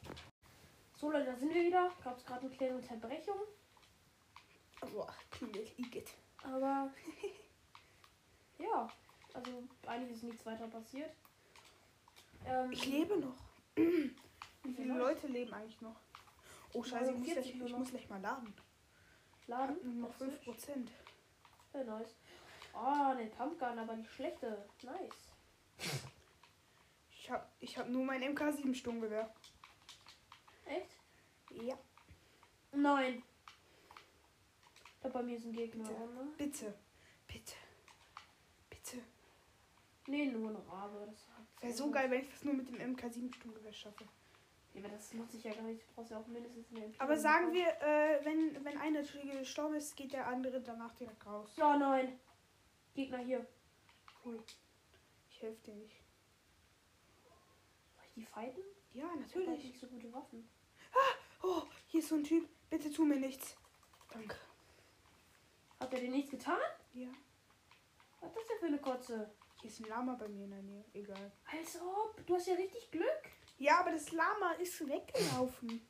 So 0.95 1.11
Leute, 1.11 1.25
da 1.25 1.35
sind 1.35 1.53
wir 1.53 1.63
wieder. 1.63 1.91
Gab 2.03 2.17
es 2.17 2.25
gerade 2.25 2.41
eine 2.45 2.55
kleine 2.55 2.75
Unterbrechung. 2.75 3.35
Boah, 4.91 5.13
Kümmel, 5.31 5.67
Igitt. 5.77 6.09
Aber 6.43 6.91
ja, 8.59 8.87
also 9.33 9.63
eigentlich 9.85 10.11
ist 10.11 10.23
nichts 10.23 10.45
weiter 10.45 10.67
passiert. 10.67 11.11
Ähm, 12.45 12.71
Ich 12.71 12.85
lebe 12.85 13.17
noch. 13.17 13.35
Wie 13.75 14.73
viele. 14.73 14.93
Leute 14.97 15.27
leben 15.27 15.53
eigentlich 15.53 15.81
noch? 15.81 15.95
Oh 16.73 16.83
scheiße, 16.83 17.11
ich 17.11 17.17
muss 17.17 17.27
49 17.27 17.53
gleich, 17.57 17.69
ich 17.71 17.77
muss 17.77 17.89
gleich 17.89 18.09
mal 18.09 18.21
laden. 18.21 18.53
Laden. 19.47 20.01
Noch 20.01 20.09
auf 20.09 20.17
Switch. 20.17 20.47
5%. 20.47 20.87
Ja, 21.73 21.83
nice. 21.83 22.15
Oh, 22.73 23.13
ne 23.15 23.27
Pumpgun, 23.27 23.79
aber 23.79 23.95
die 23.95 24.05
schlechte. 24.05 24.65
Nice. 24.83 25.31
Ich 27.27 27.33
habe 27.33 27.45
ich 27.59 27.77
hab 27.77 27.89
nur 27.89 28.05
mein 28.05 28.23
MK7 28.23 28.73
Sturmgewehr. 28.73 29.29
Echt? 30.65 30.95
Ja. 31.61 31.77
Nein. 32.71 33.21
Glaube, 35.01 35.13
bei 35.19 35.23
mir 35.23 35.35
ist 35.37 35.43
ein 35.43 35.51
Gegner, 35.51 35.83
Bitte. 35.83 36.01
oder? 36.01 36.23
Bitte. 36.37 36.73
Bitte. 37.27 37.55
Bitte. 38.69 38.97
Nee, 40.07 40.27
nur. 40.27 40.53
Das 40.53 40.65
hat- 40.69 41.61
Wäre 41.63 41.73
so 41.73 41.91
geil, 41.91 42.09
wenn 42.09 42.21
ich 42.21 42.29
das 42.29 42.45
nur 42.45 42.53
mit 42.53 42.69
dem 42.69 42.77
MK7-Sturmgewehr 42.95 43.73
schaffe. 43.73 44.05
Ja, 44.73 44.79
aber 44.85 44.89
das 44.95 45.11
nutze 45.13 45.35
ich 45.35 45.43
ja 45.43 45.53
gar 45.53 45.63
nicht. 45.63 45.81
Du 45.81 45.95
brauchst 45.95 46.11
ja 46.11 46.19
auch 46.21 46.27
mindestens 46.27 46.71
eine 46.71 46.85
MP. 46.85 46.95
Aber 46.97 47.17
sagen 47.17 47.51
wir, 47.51 47.67
äh, 47.81 48.23
wenn, 48.23 48.63
wenn 48.63 48.77
einer 48.77 49.01
gestorben 49.01 49.75
ist, 49.75 49.97
geht 49.97 50.13
der 50.13 50.27
andere 50.27 50.61
danach 50.61 50.95
direkt 50.95 51.25
raus. 51.25 51.49
Oh 51.57 51.75
nein. 51.77 52.17
Gegner 52.95 53.17
hier. 53.17 53.45
Cool. 54.23 54.41
Ich 55.29 55.41
helfe 55.41 55.61
dir 55.63 55.75
nicht. 55.75 56.06
Ich 58.17 58.25
die 58.25 58.31
fighten? 58.31 58.61
Ja, 58.93 59.05
Ich 59.13 59.19
natürlich. 59.19 59.63
nicht 59.63 59.79
so 59.79 59.85
gute 59.87 60.11
Waffen. 60.11 60.49
Oh, 61.43 61.61
hier 61.85 61.99
ist 61.99 62.09
so 62.09 62.15
ein 62.15 62.23
Typ. 62.23 62.49
Bitte 62.67 62.91
tu 62.91 63.05
mir 63.05 63.19
nichts. 63.19 63.55
Danke. 64.11 64.35
Hat 65.79 65.93
er 65.93 65.99
dir 65.99 66.09
nichts 66.09 66.31
getan? 66.31 66.57
Ja. 66.95 67.09
Was 68.19 68.31
ist 68.31 68.37
das 68.37 68.47
denn 68.47 68.57
für 68.59 68.65
eine 68.65 68.79
Kotze? 68.79 69.31
Hier 69.61 69.69
ist 69.69 69.79
ein 69.81 69.89
Lama 69.89 70.15
bei 70.15 70.27
mir 70.27 70.45
in 70.45 70.49
der 70.49 70.63
Nähe. 70.63 70.85
Egal. 70.93 71.31
Als 71.45 71.79
ob. 71.79 72.25
Du 72.25 72.33
hast 72.33 72.47
ja 72.47 72.55
richtig 72.55 72.89
Glück. 72.89 73.29
Ja, 73.59 73.81
aber 73.81 73.91
das 73.91 74.11
Lama 74.11 74.53
ist 74.53 74.87
weggelaufen. 74.87 75.87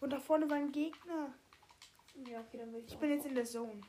Und 0.00 0.10
da 0.10 0.20
vorne 0.20 0.48
war 0.48 0.56
ein 0.56 0.70
Gegner. 0.70 1.34
Ja, 2.28 2.40
okay, 2.42 2.58
dann 2.58 2.72
will 2.72 2.84
ich 2.84 2.92
Ich 2.92 2.98
bin 2.98 3.10
jetzt 3.10 3.26
in 3.26 3.34
der 3.34 3.44
Zone. 3.44 3.80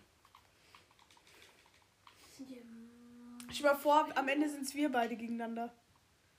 Ich 3.52 3.62
war 3.62 3.76
vor, 3.76 4.10
am 4.18 4.28
Ende 4.28 4.50
sind 4.50 4.64
es 4.64 4.74
wir 4.74 4.92
beide 4.92 5.16
gegeneinander. 5.16 5.72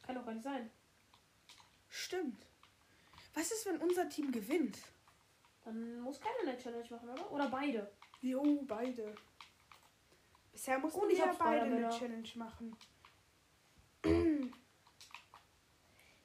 Kann 0.03 0.17
doch 0.17 0.25
gar 0.25 0.35
nicht 0.35 0.43
sein. 0.43 0.69
Stimmt. 1.92 2.46
Was 3.35 3.52
ist, 3.52 3.66
wenn 3.66 3.76
unser 3.76 4.09
Team 4.09 4.33
gewinnt? 4.33 4.78
Dann 5.62 6.00
muss 6.00 6.18
keiner 6.18 6.40
eine 6.40 6.57
Challenge 6.57 6.88
machen, 6.88 7.11
oder? 7.11 7.31
Oder 7.31 7.48
beide. 7.50 7.92
Jo, 8.22 8.62
beide. 8.62 9.14
Bisher 10.52 10.78
mussten 10.78 11.00
Und 11.00 11.11
ich 11.11 11.18
wir 11.18 11.26
hab 11.26 11.38
beide 11.38 11.62
eine. 11.66 11.90
Challenge 11.90 12.28
machen. 12.37 12.74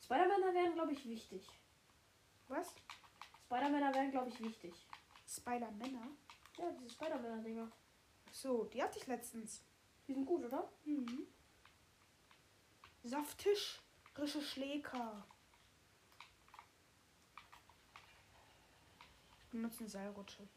Spider-Männer 0.02 0.54
wären, 0.54 0.74
glaube 0.74 0.94
ich, 0.94 1.06
wichtig. 1.06 1.46
Was? 2.48 2.74
Spider-Männer 3.46 3.94
wären, 3.94 4.12
glaube 4.12 4.30
ich, 4.30 4.40
wichtig. 4.40 4.74
Spider-Männer? 5.28 6.08
Ja, 6.58 6.72
diese 6.72 6.92
Spider-Männer-Dinger. 6.92 7.70
So, 8.32 8.64
die 8.64 8.82
hatte 8.82 9.00
ich 9.00 9.08
letztens. 9.08 9.62
Die 10.08 10.14
sind 10.14 10.26
gut, 10.26 10.46
oder? 10.46 10.72
Mhm. 10.86 11.28
Saftisch, 13.04 13.82
Schläger. 14.42 15.28
Benutzen 19.52 19.88
Seilrutsche. 19.88 20.48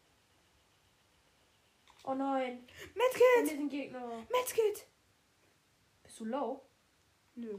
Oh 2.04 2.14
nein. 2.14 2.66
Medkit! 2.94 3.48
sind 3.48 3.68
Gegner. 3.68 4.26
Medkit! 4.30 4.86
Bist 6.02 6.20
du 6.20 6.24
low? 6.24 6.64
Nö. 7.34 7.58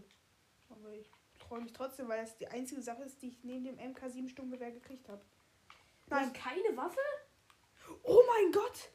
Aber 0.70 0.92
ich 0.94 1.10
freue 1.38 1.62
mich 1.62 1.74
trotzdem, 1.74 2.08
weil 2.08 2.22
das 2.22 2.38
die 2.38 2.48
einzige 2.48 2.82
Sache 2.82 3.04
ist, 3.04 3.22
die 3.22 3.30
ich 3.30 3.44
neben 3.44 3.66
dem 3.66 3.78
MK7 3.78 4.30
Sturmgewehr 4.30 4.72
gekriegt 4.72 5.08
habe. 5.10 5.24
Nein. 6.08 6.34
keine 6.34 6.76
Waffe? 6.76 7.00
Oh 8.04 8.22
mein 8.28 8.52
Gott! 8.52 8.92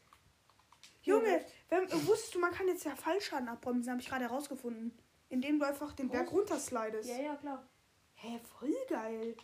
Junge, 1.03 1.45
wenn, 1.69 1.91
wusstest 2.07 2.35
du, 2.35 2.41
man 2.41 2.53
kann 2.53 2.67
jetzt 2.67 2.85
ja 2.85 2.97
Fallschaden 2.97 3.49
abbremsen, 3.49 3.93
habe 3.93 4.01
ich 4.01 4.09
gerade 4.09 4.25
herausgefunden. 4.25 4.93
Indem 5.29 5.59
du 5.59 5.67
einfach 5.67 5.93
den 5.93 6.09
Berg 6.09 6.27
Was? 6.27 6.35
runterslidest. 6.35 7.09
Ja, 7.09 7.21
ja, 7.21 7.37
klar. 7.37 7.67
Hä, 8.15 8.41
voll 8.59 8.75
geil. 8.89 9.37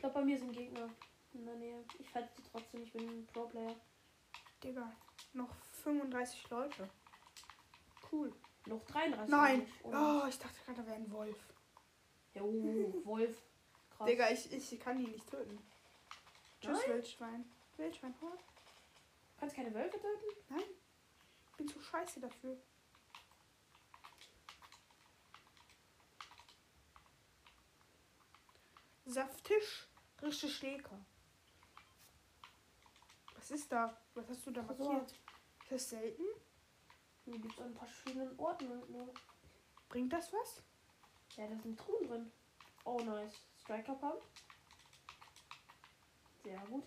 Ich 0.00 0.02
glaube, 0.02 0.14
bei 0.20 0.24
mir 0.24 0.38
sind 0.38 0.52
Gegner 0.52 0.88
in 1.34 1.44
der 1.44 1.56
Nähe. 1.56 1.84
Ich 1.98 2.08
falte 2.08 2.30
sie 2.34 2.42
trotzdem. 2.50 2.82
Ich 2.84 2.90
bin 2.90 3.06
ein 3.06 3.26
Pro-Player. 3.26 3.76
Digga, 4.64 4.90
noch 5.34 5.54
35 5.82 6.48
Leute. 6.48 6.88
Cool. 8.10 8.32
Noch 8.64 8.82
33. 8.84 9.30
Nein. 9.30 9.68
Oh, 9.82 9.90
Oh, 9.92 10.26
ich 10.26 10.38
dachte 10.38 10.58
gerade, 10.64 10.80
da 10.80 10.86
wäre 10.86 10.96
ein 10.96 11.12
Wolf. 11.12 11.36
Ja, 12.32 12.40
oh, 12.44 13.04
Wolf. 13.04 13.42
Krass. 13.90 14.06
Digga, 14.08 14.30
ich, 14.30 14.50
ich 14.50 14.80
kann 14.80 14.96
die 14.96 15.06
nicht 15.06 15.28
töten. 15.28 15.58
Tschüss? 16.62 16.88
Wildschwein. 16.88 17.44
Wildschwein, 17.76 18.14
hör. 18.22 18.38
Kannst 19.38 19.54
keine 19.54 19.74
Wölfe 19.74 19.98
töten? 20.00 20.36
Nein. 20.48 20.62
Ich 21.50 21.56
bin 21.58 21.68
zu 21.68 21.78
scheiße 21.78 22.20
dafür. 22.20 22.56
Saftisch, 29.06 29.88
rische 30.22 30.48
Schläger. 30.48 30.98
Was 33.34 33.50
ist 33.50 33.72
da? 33.72 33.96
Was 34.14 34.28
hast 34.28 34.46
du 34.46 34.50
da 34.50 34.62
markiert? 34.62 35.12
Ist 35.62 35.70
das 35.70 35.90
selten? 35.90 36.22
Die 37.26 37.32
gibt 37.32 37.54
es 37.54 37.60
an 37.60 37.74
verschiedenen 37.74 38.38
Orten. 38.38 38.68
Nur. 38.90 39.12
Bringt 39.88 40.12
das 40.12 40.32
was? 40.32 40.62
Ja, 41.36 41.46
da 41.46 41.56
sind 41.58 41.78
Truhen 41.78 42.06
drin. 42.06 42.32
Oh, 42.84 42.98
nice. 43.00 43.40
Striker 43.60 43.94
Pump. 43.94 44.22
Sehr 46.42 46.58
gut. 46.68 46.84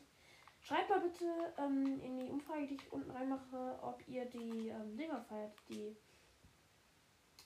Schreibt 0.61 0.89
mal 0.89 1.01
bitte 1.01 1.53
ähm, 1.57 1.99
in 2.01 2.17
die 2.17 2.29
Umfrage, 2.29 2.67
die 2.67 2.75
ich 2.75 2.91
unten 2.91 3.11
reinmache, 3.11 3.79
ob 3.81 4.07
ihr 4.07 4.25
die 4.25 4.69
ähm, 4.69 4.95
Dinger 4.95 5.21
feiert. 5.21 5.53
Die 5.69 5.95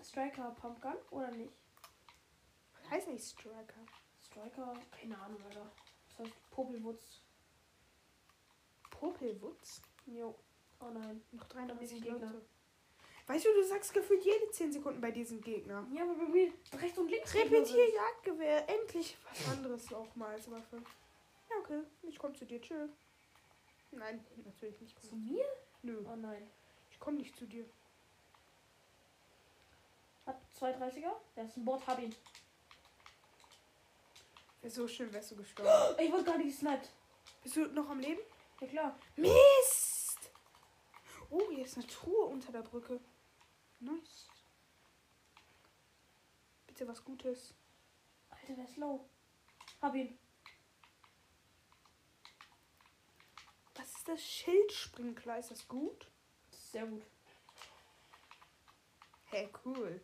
Striker 0.03 0.51
Pump 0.51 0.81
Gun 0.81 0.95
oder 1.11 1.31
nicht. 1.31 1.53
Heißt 2.89 3.07
eigentlich 3.07 3.27
Striker? 3.27 3.85
Striker, 4.31 4.73
keine 4.91 5.17
Ahnung, 5.19 5.41
Alter. 5.43 5.71
Das 6.09 6.19
heißt 6.19 6.51
Popelwutz. 6.51 7.21
Popelwutz? 8.91 9.81
Jo. 10.05 10.35
Oh 10.79 10.89
nein. 10.91 11.21
Noch 11.31 11.43
Da 11.47 11.55
33 11.55 11.89
sind 11.89 12.01
Gegner. 12.03 12.19
Leute. 12.27 12.41
Weißt 13.27 13.45
du, 13.45 13.53
du 13.53 13.63
sagst 13.63 13.93
gefühlt 13.93 14.23
jede 14.23 14.49
10 14.51 14.71
Sekunden 14.71 15.01
bei 15.01 15.11
diesem 15.11 15.41
Gegner. 15.41 15.85
Ja, 15.93 16.03
aber 16.03 16.15
bei 16.15 16.25
mir 16.29 16.53
rechts 16.73 16.97
und 16.97 17.09
links. 17.09 17.33
Repetier. 17.33 17.93
Jagdgewehr. 17.93 18.69
Endlich 18.69 19.17
was 19.29 19.49
anderes 19.51 19.93
auch 19.93 20.15
mal 20.15 20.29
als 20.33 20.49
Waffe. 20.49 20.81
Ja, 21.49 21.57
okay. 21.59 21.81
Ich 22.03 22.17
komme 22.17 22.33
zu 22.35 22.45
dir. 22.45 22.61
Tschö. 22.61 22.87
Nein, 23.91 24.25
natürlich 24.45 24.79
nicht. 24.81 24.99
Zu 25.01 25.15
mir? 25.15 25.45
Nö, 25.81 26.03
Oh 26.05 26.15
nein. 26.15 26.49
ich 26.89 26.99
komme 26.99 27.17
nicht 27.17 27.35
zu 27.35 27.45
dir. 27.45 27.65
Hat 30.25 30.37
230er? 30.59 31.11
Der 31.35 31.45
ist 31.45 31.57
ein 31.57 31.65
Bot, 31.65 31.85
hab 31.87 31.99
ihn. 31.99 32.13
Wäre 34.61 34.71
so 34.71 34.87
schön, 34.87 35.11
wärst 35.13 35.31
du 35.31 35.35
gestorben. 35.35 35.97
Ich 36.03 36.11
wurde 36.11 36.23
gerade 36.23 36.43
gesniped. 36.43 36.89
Bist 37.43 37.55
du 37.55 37.65
noch 37.67 37.89
am 37.89 37.99
Leben? 37.99 38.21
Ja 38.61 38.67
klar. 38.67 38.99
Mist! 39.15 40.31
Oh, 41.29 41.49
hier 41.51 41.65
ist 41.65 41.77
eine 41.77 41.87
Truhe 41.87 42.25
unter 42.25 42.51
der 42.51 42.61
Brücke. 42.61 42.99
Nice. 43.79 44.27
Bitte 46.65 46.87
was 46.87 47.03
Gutes. 47.03 47.53
Alter, 48.29 48.55
der 48.55 48.65
ist 48.65 48.77
low. 48.77 49.07
Hab 49.81 49.93
ihn. 49.95 50.17
Was 53.75 53.87
ist 53.95 54.07
das 54.07 54.21
Schildsprinkler? 54.21 55.37
Ist 55.37 55.51
das 55.51 55.67
gut? 55.67 56.09
Sehr 56.49 56.85
gut. 56.85 57.03
Hey, 59.25 59.49
cool. 59.65 60.01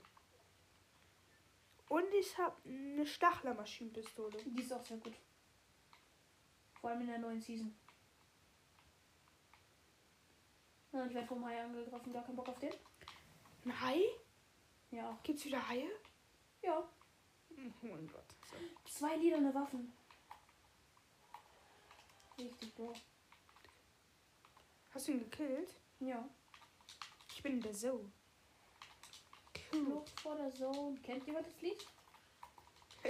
Und 1.94 2.12
ich 2.12 2.36
habe 2.40 2.58
eine 2.68 3.06
Stachlermaschinenpistole. 3.06 4.36
Die 4.44 4.64
ist 4.64 4.74
auch 4.74 4.84
sehr 4.84 4.98
gut. 4.98 5.14
Vor 6.82 6.90
allem 6.90 7.02
in 7.02 7.08
der 7.08 7.20
neuen 7.20 7.40
Season. 7.40 7.78
Ja, 10.92 11.06
ich 11.06 11.14
werde 11.14 11.28
vom 11.28 11.46
Hai 11.46 11.64
angegriffen. 11.64 12.12
Gar 12.12 12.24
keinen 12.24 12.36
Bock 12.36 12.50
auf 12.50 12.58
den. 12.58 12.74
Ein 13.66 13.80
Hai? 13.80 14.02
Ja. 14.90 15.20
Gibt's 15.22 15.46
wieder 15.46 15.70
Haie? 15.70 15.88
Ja. 16.64 16.80
Oh 16.80 17.86
mein 17.86 18.08
Gott. 18.08 18.26
So. 18.50 18.58
Zwei 18.92 19.16
lederne 19.18 19.54
Waffen. 19.54 19.94
Richtig, 22.40 22.74
Bro. 22.74 22.96
Hast 24.90 25.08
du 25.08 25.12
ihn 25.12 25.20
gekillt? 25.30 25.76
Ja. 26.00 26.28
Ich 27.36 27.44
bin 27.44 27.54
in 27.54 27.62
der 27.62 27.76
Zoo. 27.76 28.10
Flucht 29.74 30.20
vor 30.20 30.36
der 30.36 30.54
Zone. 30.54 30.98
Kennt 31.02 31.26
jemand 31.26 31.48
das 31.48 31.62
Lied? 31.62 31.86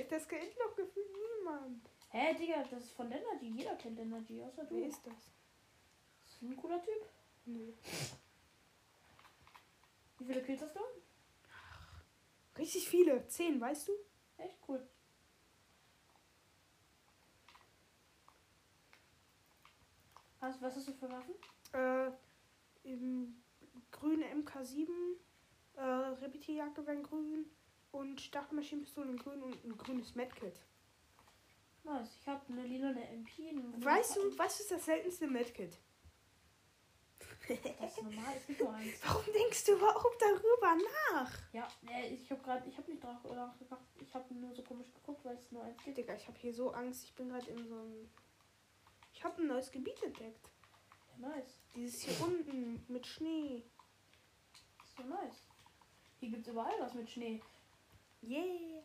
Das 0.09 0.27
kennt 0.27 0.57
noch 0.57 0.75
gefühlt 0.75 1.07
niemand. 1.11 1.89
Hä, 2.09 2.33
Digga, 2.35 2.63
das 2.63 2.85
ist 2.85 2.93
von 2.93 3.11
Energy. 3.11 3.49
Jeder 3.49 3.75
kennt 3.75 3.99
Energy, 3.99 4.41
außer 4.41 4.65
du. 4.65 4.75
Wer 4.75 4.87
ist 4.87 5.05
das? 5.05 5.29
Ist 6.25 6.41
ein 6.41 6.55
cooler 6.55 6.81
Typ. 6.81 7.05
Nö. 7.45 7.73
Wie 10.19 10.25
viele 10.25 10.43
Kills 10.43 10.61
hast 10.61 10.75
du? 10.75 10.79
Richtig 12.57 12.87
viele. 12.87 13.27
Zehn, 13.27 13.59
weißt 13.59 13.87
du? 13.87 13.91
Echt 14.37 14.57
cool. 14.67 14.87
Was, 20.39 20.61
was 20.61 20.75
hast 20.75 20.87
du 20.87 20.93
für 20.93 21.09
Waffen? 21.09 21.35
Äh, 21.71 22.11
grüne 23.91 24.25
MK7, 24.25 24.87
äh, 25.75 25.81
Repetierjagdgewehr 25.81 26.93
in 26.93 27.03
grün 27.03 27.45
und 27.91 28.21
Stachelmaschinenpistole 28.21 29.09
in 29.09 29.17
grün 29.17 29.43
und 29.43 29.63
ein 29.63 29.77
grünes 29.77 30.15
Medkit. 30.15 30.61
Nice. 31.83 32.17
Ich 32.21 32.27
habe 32.27 32.41
eine 32.49 32.63
lila 32.63 32.89
eine 32.89 33.07
MP. 33.09 33.49
Einen 33.49 33.83
Weißt 33.83 34.15
du, 34.15 34.37
was 34.37 34.59
ist 34.59 34.71
das 34.71 34.85
seltenste 34.85 35.27
Medkit? 35.27 35.77
Das 37.47 37.97
ist 37.97 38.03
normal, 38.03 38.35
gibt 38.47 38.59
nur 38.61 38.73
eins. 38.73 38.93
Warum 39.05 39.33
denkst 39.33 39.65
du 39.65 39.73
überhaupt 39.73 40.21
darüber 40.21 40.77
nach? 41.11 41.31
Ja, 41.51 41.67
nee, 41.81 42.07
ich 42.13 42.31
habe 42.31 42.41
gerade, 42.41 42.67
ich 42.69 42.77
habe 42.77 42.89
nicht 42.89 43.03
drauf 43.03 43.21
nachgedacht. 43.23 43.81
Ich 43.99 44.13
habe 44.13 44.33
nur 44.33 44.53
so 44.55 44.63
komisch 44.63 44.91
geguckt, 44.93 45.25
weil 45.25 45.35
es 45.35 45.51
nur 45.51 45.63
eins 45.63 45.83
gibt. 45.83 45.97
Digga, 45.97 46.15
ich 46.15 46.27
habe 46.27 46.39
hier 46.39 46.53
so 46.53 46.71
Angst. 46.71 47.03
Ich 47.03 47.13
bin 47.15 47.29
gerade 47.29 47.49
in 47.51 47.67
so 47.67 47.75
einem. 47.75 48.09
Ich 49.11 49.23
habe 49.23 49.41
ein 49.41 49.47
neues 49.47 49.71
Gebiet 49.71 50.01
entdeckt. 50.03 50.49
Ja, 51.11 51.29
nice. 51.29 51.59
Dieses 51.75 52.01
hier 52.01 52.25
unten 52.25 52.85
mit 52.87 53.05
Schnee. 53.05 53.63
Das 54.79 54.87
ist 54.87 54.97
so 54.97 55.03
nice. 55.03 55.45
Hier 56.23 56.31
gibt's 56.31 56.47
überall 56.47 56.79
was 56.79 56.93
mit 56.93 57.09
Schnee. 57.09 57.41
Yeah. 58.21 58.81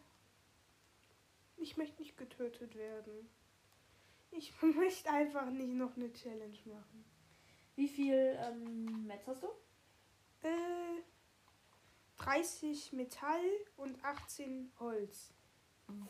Ich 1.56 1.76
möchte 1.76 2.02
nicht 2.02 2.16
getötet 2.16 2.74
werden. 2.74 3.30
Ich 4.32 4.52
möchte 4.62 5.08
einfach 5.08 5.48
nicht 5.48 5.68
noch 5.70 5.94
eine 5.96 6.12
Challenge 6.12 6.58
machen. 6.64 7.04
Wie 7.76 7.86
viel 7.86 8.36
ähm, 8.42 9.06
Metz 9.06 9.24
hast 9.28 9.44
du? 9.44 9.46
Äh, 10.42 11.00
30 12.16 12.92
Metall 12.94 13.44
und 13.76 14.04
18 14.04 14.72
Holz. 14.80 15.32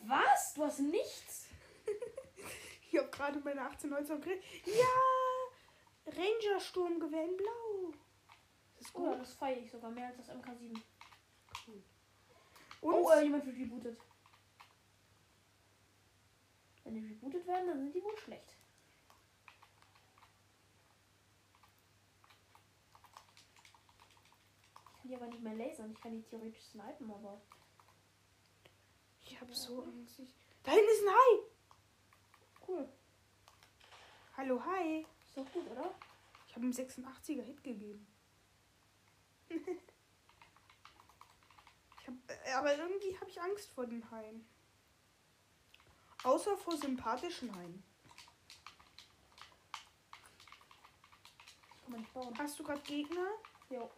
Was? 0.07 0.55
Du 0.55 0.63
hast 0.63 0.79
nichts? 0.79 1.45
Ich 2.91 2.97
habe 2.97 3.11
gerade 3.11 3.39
meine 3.41 3.61
18 3.61 3.93
Holz 3.93 4.07
gekriegt. 4.07 4.43
Ja! 4.65 6.11
Ranger 6.11 6.59
Sturmgewehr 6.59 7.23
in 7.23 7.37
Blau. 7.37 7.93
Das 8.79 8.87
ist 8.87 8.95
Oh, 8.95 9.11
gut. 9.11 9.19
das 9.19 9.33
feiere 9.35 9.59
ich 9.59 9.69
sogar 9.69 9.91
mehr 9.91 10.07
als 10.07 10.17
das 10.17 10.29
MK7. 10.31 10.75
Und 12.81 12.93
Oh, 12.93 13.09
äh, 13.11 13.23
jemand 13.23 13.45
wird 13.45 13.57
rebootet. 13.57 13.99
Wenn 16.83 16.93
die 16.95 17.07
rebootet 17.07 17.45
werden, 17.45 17.67
dann 17.67 17.79
sind 17.79 17.93
die 17.93 18.03
wohl 18.03 18.17
schlecht. 18.17 18.55
Ich 24.85 25.01
kann 25.01 25.09
die 25.09 25.15
aber 25.15 25.27
nicht 25.27 25.43
mehr 25.43 25.55
lasern. 25.55 25.91
Ich 25.91 25.99
kann 26.01 26.13
die 26.13 26.23
theoretisch 26.23 26.63
snipen, 26.63 27.11
aber. 27.11 27.41
ich 29.21 29.39
habe 29.39 29.53
so 29.53 29.83
Angst. 29.83 30.19
Ich... 30.19 30.33
Da 30.63 30.71
hinten 30.71 30.89
ist 30.89 31.03
ein 31.03 31.13
Hai. 31.13 31.39
Cool. 32.67 32.89
Hallo 34.37 34.63
Hai. 34.65 35.05
Ist 35.25 35.37
doch 35.37 35.51
gut, 35.51 35.69
oder? 35.69 35.93
Ich 36.47 36.55
habe 36.55 36.65
ihm 36.65 36.71
86er 36.71 37.43
Hit 37.43 37.63
gegeben. 37.63 38.07
hab, 42.09 42.47
äh, 42.47 42.51
aber 42.53 42.75
irgendwie 42.75 43.17
habe 43.19 43.29
ich 43.29 43.41
Angst 43.41 43.69
vor 43.71 43.85
den 43.85 44.09
Haien. 44.11 44.47
Außer 46.23 46.57
vor 46.57 46.75
sympathischen 46.77 47.55
Haien. 47.55 47.83
Kann 51.81 51.91
man 51.91 52.01
nicht 52.01 52.13
bauen. 52.13 52.37
Hast 52.37 52.59
du 52.59 52.63
gerade 52.63 52.81
Gegner? 52.81 53.27
Jo. 53.69 53.89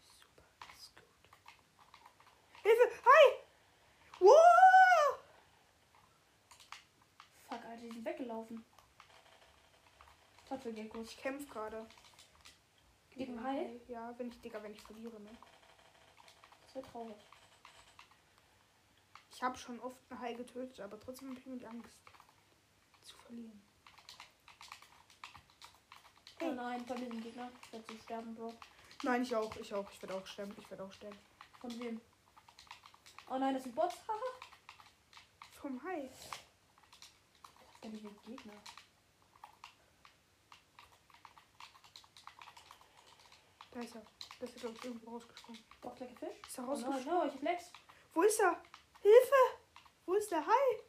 Super, 0.00 0.42
das 0.60 0.80
ist 0.80 0.96
gut. 0.96 1.04
Hilfe! 2.62 3.02
Hai! 3.04 3.44
Wow! 4.20 5.18
Fuck, 7.48 7.64
Alter, 7.64 7.76
die 7.78 7.90
sind 7.90 8.04
weggelaufen. 8.04 8.64
Was 10.48 10.62
für 10.62 10.72
Geckos. 10.72 11.10
Ich 11.10 11.16
kämpfe 11.16 11.46
gerade. 11.46 11.86
Gegen 13.10 13.42
Hai? 13.42 13.80
Ja, 13.88 14.14
wenn 14.18 14.28
ich, 14.28 14.40
Digga, 14.40 14.62
wenn 14.62 14.74
ich 14.74 14.82
verliere, 14.82 15.20
ne? 15.20 15.30
Wäre 16.72 16.86
traurig. 16.86 17.16
Ich 19.32 19.42
habe 19.42 19.56
schon 19.56 19.80
oft 19.80 19.98
einen 20.10 20.20
Hai 20.20 20.34
getötet, 20.34 20.80
aber 20.80 21.00
trotzdem 21.00 21.30
habe 21.30 21.40
ich 21.40 21.46
irgendwie 21.46 21.66
Angst 21.66 21.98
zu 23.02 23.16
verlieren. 23.16 23.62
Oh 26.42 26.52
nein, 26.52 26.84
bei 26.86 26.94
mir 26.98 27.08
sind 27.08 27.22
Gegner. 27.22 27.50
Ich 27.64 27.72
werde 27.72 27.98
sterben, 28.02 28.34
Bro. 28.34 28.54
Nein, 29.02 29.22
ich 29.22 29.34
auch, 29.34 29.54
ich 29.56 29.74
auch. 29.74 29.90
Ich 29.90 30.02
werde 30.02 30.14
auch 30.14 30.26
sterben, 30.26 30.54
ich 30.58 30.70
werde 30.70 30.84
auch 30.84 30.92
sterben. 30.92 31.18
Von 31.60 31.78
wem? 31.80 32.00
Oh 33.28 33.38
nein, 33.38 33.54
das 33.54 33.62
sind 33.62 33.74
Bots. 33.74 33.96
Vom 35.60 35.82
Hai. 35.84 36.10
Das 37.80 37.92
ist 37.92 38.02
nicht 38.02 38.06
ein 38.06 38.22
Gegner. 38.22 38.52
Da 43.70 43.80
ist 43.80 43.94
er. 43.94 44.02
Da 44.40 44.46
ist 44.46 44.56
glaube 44.56 44.74
ich, 44.78 44.84
irgendwo 44.84 45.10
rausgesprungen. 45.10 45.64
Like 45.82 46.00
a 46.02 46.06
fish? 46.06 46.40
Ist 46.48 46.58
er 46.58 46.64
Oh 46.64 46.66
no, 46.66 46.72
rausgesprungen? 46.72 47.04
no, 47.06 47.24
ich 47.26 47.34
hab 47.34 47.42
Lex. 47.42 47.72
Wo 48.14 48.22
ist 48.22 48.40
er? 48.40 48.62
Hilfe! 49.02 49.42
Wo 50.06 50.14
ist 50.14 50.30
der 50.30 50.46
Hai? 50.46 50.80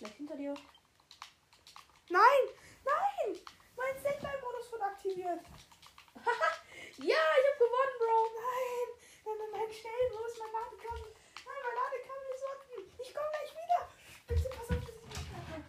Lex 0.00 0.16
hinter 0.16 0.36
dir. 0.36 0.54
Nein! 2.08 2.42
Nein! 2.84 3.38
Mein 3.76 3.98
Standby-Modus 4.00 4.72
wird 4.72 4.82
aktiviert. 4.82 5.40
Ja, 6.98 7.04
ich 7.38 7.46
hab 7.52 7.58
gewonnen, 7.58 7.96
Bro. 7.98 8.30
Nein! 8.40 8.88
Nein, 9.26 9.36
nein, 9.38 9.50
nein, 9.60 9.70
schnell, 9.70 9.92
wo 10.14 10.24
ist 10.24 10.38
mein 10.38 10.50
Ladekabel? 10.50 11.12
Nein, 11.44 11.60
mein 11.62 11.74
Ladekabel 11.76 12.28
ist 12.34 12.44
unten. 12.48 13.02
Ich 13.02 13.14
komme 13.14 13.28
gleich 13.28 13.52
wieder. 13.52 13.88
Bitte 14.26 14.48
pass 14.48 14.70
auf, 14.70 14.80
dass 14.80 14.88
ich 14.88 15.02
nicht 15.04 15.20
sterbe. 15.20 15.64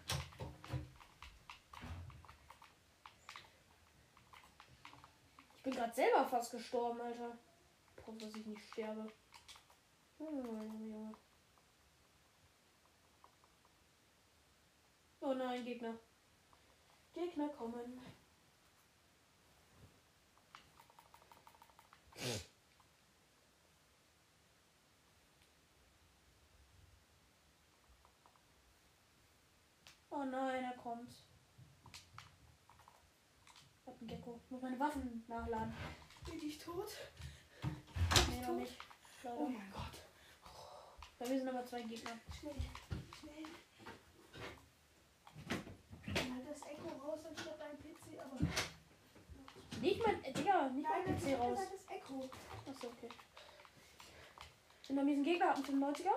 Ich 5.57 5.57
bin 5.68 5.76
gerade 5.76 5.94
selber 5.94 6.26
fast 6.26 6.52
gestorben, 6.52 7.02
Alter. 7.02 7.38
Ich 7.98 8.08
hoffe, 8.08 8.18
dass 8.20 8.36
ich 8.36 8.46
nicht 8.46 8.64
sterbe. 8.70 9.06
Junge. 10.18 11.14
Oh 15.20 15.34
nein, 15.34 15.66
Gegner. 15.66 15.94
Gegner 17.14 17.50
kommen. 17.50 18.02
Oh 30.10 30.24
nein, 30.24 30.64
er 30.64 30.78
kommt. 30.78 31.14
Gecko. 34.08 34.40
Ich 34.44 34.52
muss 34.52 34.62
meine 34.62 34.80
Waffen 34.80 35.24
nachladen. 35.28 35.74
Bin 36.26 36.42
ich 36.42 36.58
tot? 36.58 36.90
Nee, 38.30 38.42
noch 38.46 38.56
nicht. 38.56 38.78
Leider. 39.24 39.38
Oh 39.38 39.48
mein 39.48 39.72
Gott. 39.72 40.02
Bei 41.20 41.28
mir 41.28 41.38
sind 41.40 41.50
aber 41.50 41.66
zwei 41.66 41.82
Gegner. 41.82 42.12
Schnell, 42.40 42.56
schnell. 43.20 43.46
Hat 46.32 46.50
das 46.50 46.62
Echo 46.62 46.88
raus 47.04 47.20
anstatt 47.28 47.60
dein 47.60 47.78
PC, 47.78 48.20
aber. 48.20 48.38
Nicht 49.82 50.06
mein, 50.06 50.24
äh, 50.24 50.34
Digga, 50.34 50.70
nicht 50.70 50.88
mein 50.88 51.16
das 51.16 51.24
PC 51.24 51.40
raus. 51.40 51.58
das 51.58 51.96
Echo. 51.96 52.30
Achso, 52.68 52.88
okay. 52.88 53.10
Sind 54.82 54.96
bei 54.96 55.04
mir 55.04 55.16
ein 55.16 55.24
Gegner, 55.24 55.54
einen 55.54 55.64
95er. 55.64 56.12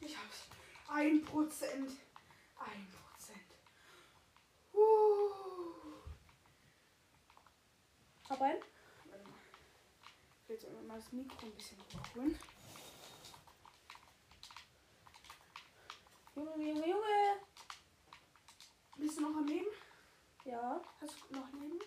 Ich 0.00 0.16
hab's. 0.16 0.48
Ein 0.88 1.22
Prozent. 1.22 1.90
Ein 2.58 2.88
Prozent. 2.90 3.38
Uh. 4.72 5.47
Hab 8.28 8.42
einen. 8.42 8.60
Ich 10.42 10.48
will 10.48 10.56
jetzt 10.56 10.86
mal 10.86 10.96
das 10.98 11.12
Mikro 11.12 11.46
ein 11.46 11.54
bisschen 11.54 11.78
hochholen. 11.78 12.38
Junge, 16.34 16.56
Junge, 16.56 16.88
Junge. 16.88 17.40
Bist 18.96 19.18
du 19.18 19.22
noch 19.22 19.36
am 19.36 19.46
Leben? 19.46 19.66
Ja. 20.44 20.80
Hast 21.00 21.16
du 21.28 21.34
noch 21.36 21.52
Leben? 21.52 21.78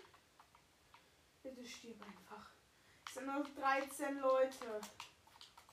Bitte 1.43 1.65
stirb 1.65 2.01
einfach. 2.01 2.51
Es 3.08 3.13
sind 3.13 3.27
nur 3.27 3.43
13 3.43 4.17
Leute. 4.19 4.82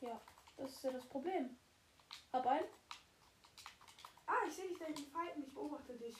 Ja. 0.00 0.20
Das 0.56 0.72
ist 0.72 0.84
ja 0.84 0.90
das 0.92 1.06
Problem. 1.06 1.58
Hab 2.32 2.46
einen. 2.46 2.68
Ah, 4.26 4.44
ich 4.46 4.54
sehe 4.54 4.68
dich 4.68 4.78
da 4.78 4.86
hinten 4.86 5.10
fighten. 5.10 5.44
Ich 5.44 5.54
beobachte 5.54 5.96
dich. 5.96 6.16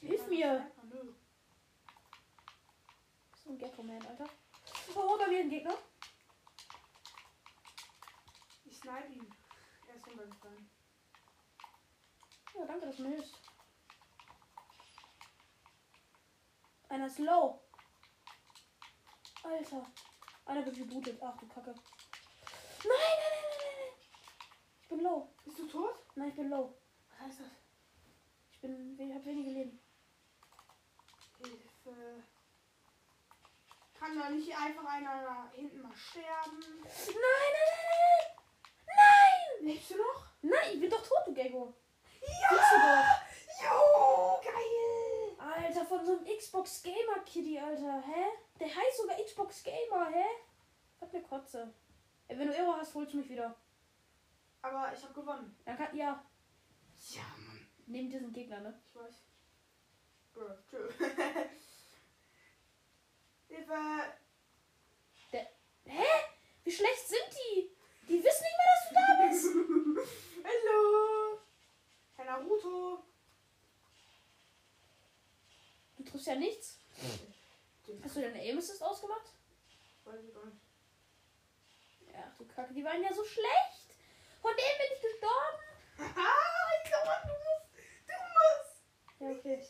Hilf 0.00 0.26
mir. 0.28 0.70
Nö. 0.84 1.14
So 3.48 3.54
ein 3.54 3.58
Gecko-Man, 3.58 4.06
Alter. 4.06 4.28
Oh, 4.94 5.16
bei 5.16 5.26
mir 5.26 5.40
ein 5.40 5.48
Gegner. 5.48 5.74
Ich 8.66 8.76
snipe 8.76 9.10
ihn. 9.10 9.26
Er 9.88 9.94
ist 9.94 10.06
runtergefallen. 10.06 10.70
Ja, 12.54 12.66
danke, 12.66 12.84
dass 12.84 12.96
du 12.96 13.04
mir 13.04 13.14
hilfst. 13.16 13.40
Einer 16.90 17.06
ist 17.06 17.18
low. 17.20 17.62
Alter. 19.42 19.86
Einer 20.44 20.66
wird 20.66 20.76
rebootet. 20.76 21.18
Ach 21.22 21.38
du 21.38 21.48
Kacke. 21.48 21.70
Nein, 21.70 21.80
nein, 22.84 23.32
nein, 23.32 23.58
nein, 23.60 23.76
nein. 23.78 24.08
Ich 24.82 24.88
bin 24.88 25.00
low. 25.00 25.34
Bist 25.46 25.58
du 25.58 25.66
tot? 25.68 25.94
Nein, 26.16 26.28
ich 26.28 26.34
bin 26.34 26.50
low. 26.50 26.78
Was 27.08 27.20
heißt 27.20 27.40
das? 27.40 27.46
Ich 28.52 28.60
bin, 28.60 29.00
ich 29.00 29.14
habe 29.14 29.24
wenige 29.24 29.50
Leben. 29.52 29.80
Hilfe. 31.38 32.24
Kann 33.98 34.18
da 34.18 34.30
nicht 34.30 34.56
einfach 34.56 34.84
einer 34.84 35.22
da 35.22 35.50
hinten 35.54 35.82
mal 35.82 35.94
sterben? 35.96 36.60
Nein, 36.60 36.82
nein, 37.06 37.16
nein, 37.16 37.98
nein. 38.00 38.26
Nein! 38.96 39.66
Lebst 39.68 39.90
du 39.90 39.96
noch? 39.96 40.26
Nein, 40.42 40.74
ich 40.74 40.80
bin 40.80 40.90
doch 40.90 41.02
tot, 41.02 41.26
du 41.26 41.34
Gecko. 41.34 41.74
Ja! 42.20 42.48
Siehst 42.50 42.72
du 42.72 42.76
doch. 42.78 43.64
Jo, 43.64 44.40
geil! 44.42 45.36
Alter, 45.38 45.84
von 45.84 46.04
so 46.06 46.12
einem 46.18 46.24
Xbox 46.38 46.82
Gamer 46.82 47.18
Kitty, 47.24 47.58
Alter. 47.58 48.02
Hä? 48.06 48.24
Der 48.60 48.68
heißt 48.68 48.96
sogar 48.98 49.16
Xbox 49.16 49.62
Gamer, 49.64 50.10
hä? 50.10 50.24
Was 51.00 51.12
eine 51.14 51.22
Kotze. 51.22 51.74
Ey, 52.28 52.38
wenn 52.38 52.48
du 52.48 52.54
Irre 52.54 52.76
hast, 52.76 52.94
holst 52.94 53.12
du 53.12 53.18
mich 53.18 53.28
wieder. 53.28 53.54
Aber 54.62 54.92
ich 54.92 55.02
habe 55.02 55.14
gewonnen. 55.14 55.56
Dann 55.64 55.76
kann, 55.76 55.96
ja, 55.96 56.24
Ja, 57.10 57.22
Mann. 57.46 57.68
neben 57.86 58.10
diesen 58.10 58.32
Gegner, 58.32 58.60
ne? 58.60 58.80
Ich 58.88 58.94
weiß. 58.94 59.22
Bro, 60.34 60.46
tschö. 60.68 60.88
Hilfe! 63.48 64.18
Hä? 65.84 66.04
Wie 66.64 66.72
schlecht 66.72 67.08
sind 67.08 67.28
die? 67.32 67.70
Die 68.08 68.22
wissen 68.22 68.44
nicht 68.44 68.58
mehr, 68.58 68.72
dass 68.74 68.88
du 68.88 68.94
da 68.94 69.26
bist. 69.26 70.08
Hallo! 70.44 71.38
Herr 72.16 72.24
Naruto! 72.26 73.04
Du 75.96 76.04
triffst 76.04 76.26
ja 76.26 76.34
nichts. 76.34 76.78
Hast 78.02 78.16
du 78.16 78.20
deine 78.20 78.40
Aim 78.40 78.58
Assist 78.58 78.82
ausgemacht? 78.82 79.32
Weiß 80.04 80.20
ich 80.22 80.34
gar 80.34 80.44
nicht. 80.44 80.58
Ja, 82.12 82.30
ach 82.30 82.36
du 82.36 82.46
Kacke, 82.46 82.74
die 82.74 82.84
waren 82.84 83.02
ja 83.02 83.12
so 83.12 83.24
schlecht. 83.24 83.96
Von 84.42 84.52
denen 84.52 84.78
bin 84.78 84.96
ich 84.96 85.02
gestorben. 85.02 85.58
Haha, 85.98 86.34
ich 86.84 86.90
glaube, 86.90 87.10
du 87.24 87.32
musst! 87.32 87.68
Du 88.06 88.14
musst! 88.36 88.82
Ja, 89.20 89.30
okay. 89.30 89.66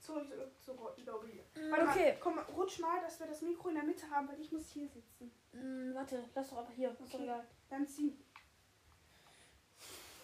Zurück, 0.00 0.28
zurück, 0.28 0.52
zurück, 0.64 0.98
Lobby. 1.06 1.44
Mm, 1.54 1.70
Warte 1.70 1.88
okay. 1.88 2.12
mal, 2.12 2.18
komm, 2.18 2.51
rutsch 2.62 2.78
mal, 2.78 3.00
dass 3.00 3.18
wir 3.20 3.26
das 3.26 3.42
Mikro 3.42 3.68
in 3.68 3.74
der 3.74 3.84
Mitte 3.84 4.08
haben, 4.10 4.28
weil 4.28 4.40
ich 4.40 4.52
muss 4.52 4.68
hier 4.70 4.88
sitzen. 4.88 5.32
Mm, 5.52 5.94
warte, 5.94 6.28
lass 6.34 6.50
doch 6.50 6.58
aber 6.58 6.70
hier. 6.72 6.90
Doch 6.90 7.06
Okay. 7.06 7.24
egal. 7.24 7.46
Dann 7.68 7.86
zieh. 7.86 8.16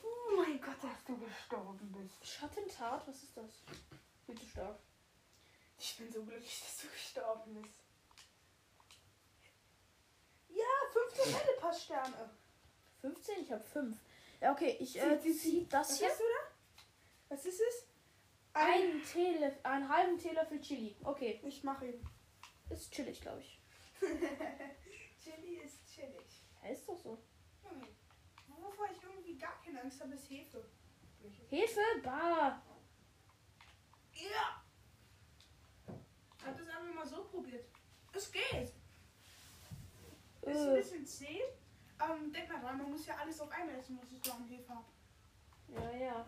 Oh 0.02 0.36
mein 0.36 0.60
Gott, 0.60 0.76
dass 0.82 1.04
du 1.04 1.16
gestorben 1.18 1.92
bist. 1.92 2.26
Schattentat, 2.26 3.06
was 3.06 3.22
ist 3.22 3.36
das? 3.36 3.62
Viel 4.26 4.38
zu 4.38 4.46
stark. 4.46 4.78
Ich 5.78 5.96
bin 5.96 6.10
so 6.12 6.22
glücklich, 6.24 6.60
dass 6.60 6.78
du 6.82 6.88
gestorben 6.88 7.54
bist. 7.62 7.84
Ja, 10.48 10.64
15 10.92 11.34
Hellepass-Sterne. 11.34 12.30
15? 13.00 13.42
Ich 13.42 13.52
habe 13.52 13.62
5. 13.62 13.96
Ja, 14.40 14.52
okay, 14.52 14.76
ich 14.80 14.98
äh, 15.00 15.20
Zieh, 15.20 15.34
zieh, 15.36 15.66
das 15.68 15.90
Was 15.90 15.98
hier. 15.98 16.08
hast 16.08 16.18
du 16.20 16.24
da? 16.24 17.34
Was 17.34 17.44
ist 17.46 17.60
es? 17.60 17.86
Einen, 18.54 19.02
Teelöffel, 19.04 19.60
einen 19.62 19.88
halben 19.88 20.18
Teelöffel 20.18 20.60
Chili. 20.60 20.96
Okay, 21.04 21.40
Ich 21.44 21.62
mache 21.62 21.86
ihn. 21.86 22.08
Ist 22.70 22.92
chillig, 22.92 23.20
glaube 23.20 23.40
ich. 23.40 23.60
Chili 25.22 25.56
ist 25.64 25.84
chillig. 25.92 26.42
Ja, 26.62 26.68
ist 26.70 26.88
doch 26.88 26.96
so. 26.96 27.18
Junge, 27.64 27.86
wovor 28.48 28.86
ich 28.90 29.02
irgendwie 29.02 29.36
gar 29.38 29.60
keine 29.62 29.82
Angst 29.82 30.00
habe, 30.00 30.14
ist 30.14 30.30
Hefe. 30.30 30.64
Hefe, 31.50 31.80
bah. 32.02 32.62
Ja! 34.12 34.62
Hab 36.44 36.56
das 36.56 36.68
einfach 36.68 36.94
mal 36.94 37.06
so 37.06 37.24
probiert. 37.24 37.66
Es 38.12 38.30
geht. 38.32 38.42
Ist 38.62 38.74
ein 40.42 40.74
Äh, 40.74 40.76
bisschen 40.80 41.06
zäh. 41.06 41.40
Ähm, 42.00 42.32
denk 42.32 42.48
mal 42.48 42.60
dran, 42.60 42.78
man 42.78 42.90
muss 42.90 43.06
ja 43.06 43.16
alles 43.16 43.40
auf 43.40 43.50
einmal 43.50 43.74
essen, 43.76 43.98
was 44.00 44.10
ich 44.12 44.22
so 44.24 44.32
an 44.32 44.44
Hefe 44.46 44.72
habe. 44.74 44.86
ja, 45.68 45.96
ja. 45.96 46.26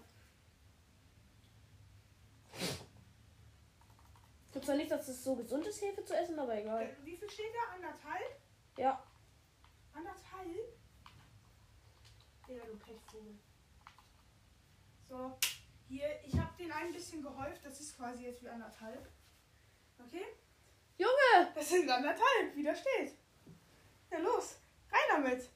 Ich 4.51 4.53
glaube 4.53 4.67
zwar 4.67 4.77
nicht, 4.77 4.91
dass 4.91 5.07
es 5.07 5.23
so 5.23 5.37
gesund 5.37 5.65
ist, 5.65 5.81
Hefe 5.81 6.05
zu 6.05 6.13
essen, 6.13 6.37
aber 6.37 6.59
egal. 6.59 6.83
Äh, 6.83 6.97
Wie 7.05 7.17
viel 7.17 7.31
steht 7.31 7.55
da? 7.55 7.75
Anderthalb? 7.77 8.41
Ja, 8.77 9.01
Anderthalb? 9.95 10.79
Ja, 12.49 12.65
du 12.65 12.77
Pechvogel. 12.79 13.39
So, 15.09 15.39
hier, 15.89 16.21
ich 16.25 16.35
habe 16.39 16.57
den 16.59 16.73
ein 16.73 16.93
bisschen 16.93 17.23
gehäuft. 17.23 17.65
Das 17.65 17.81
ist 17.81 17.97
quasi 17.97 18.25
jetzt 18.25 18.43
wie 18.43 18.49
anderthalb. 18.49 19.09
Okay? 19.99 20.25
Junge! 20.97 21.53
Das 21.55 21.69
sind 21.69 21.89
anderthalb, 21.89 22.55
wie 22.55 22.63
da 22.63 22.75
steht. 22.75 23.15
Ja, 24.11 24.19
los, 24.19 24.57
rein 24.91 25.01
damit. 25.09 25.51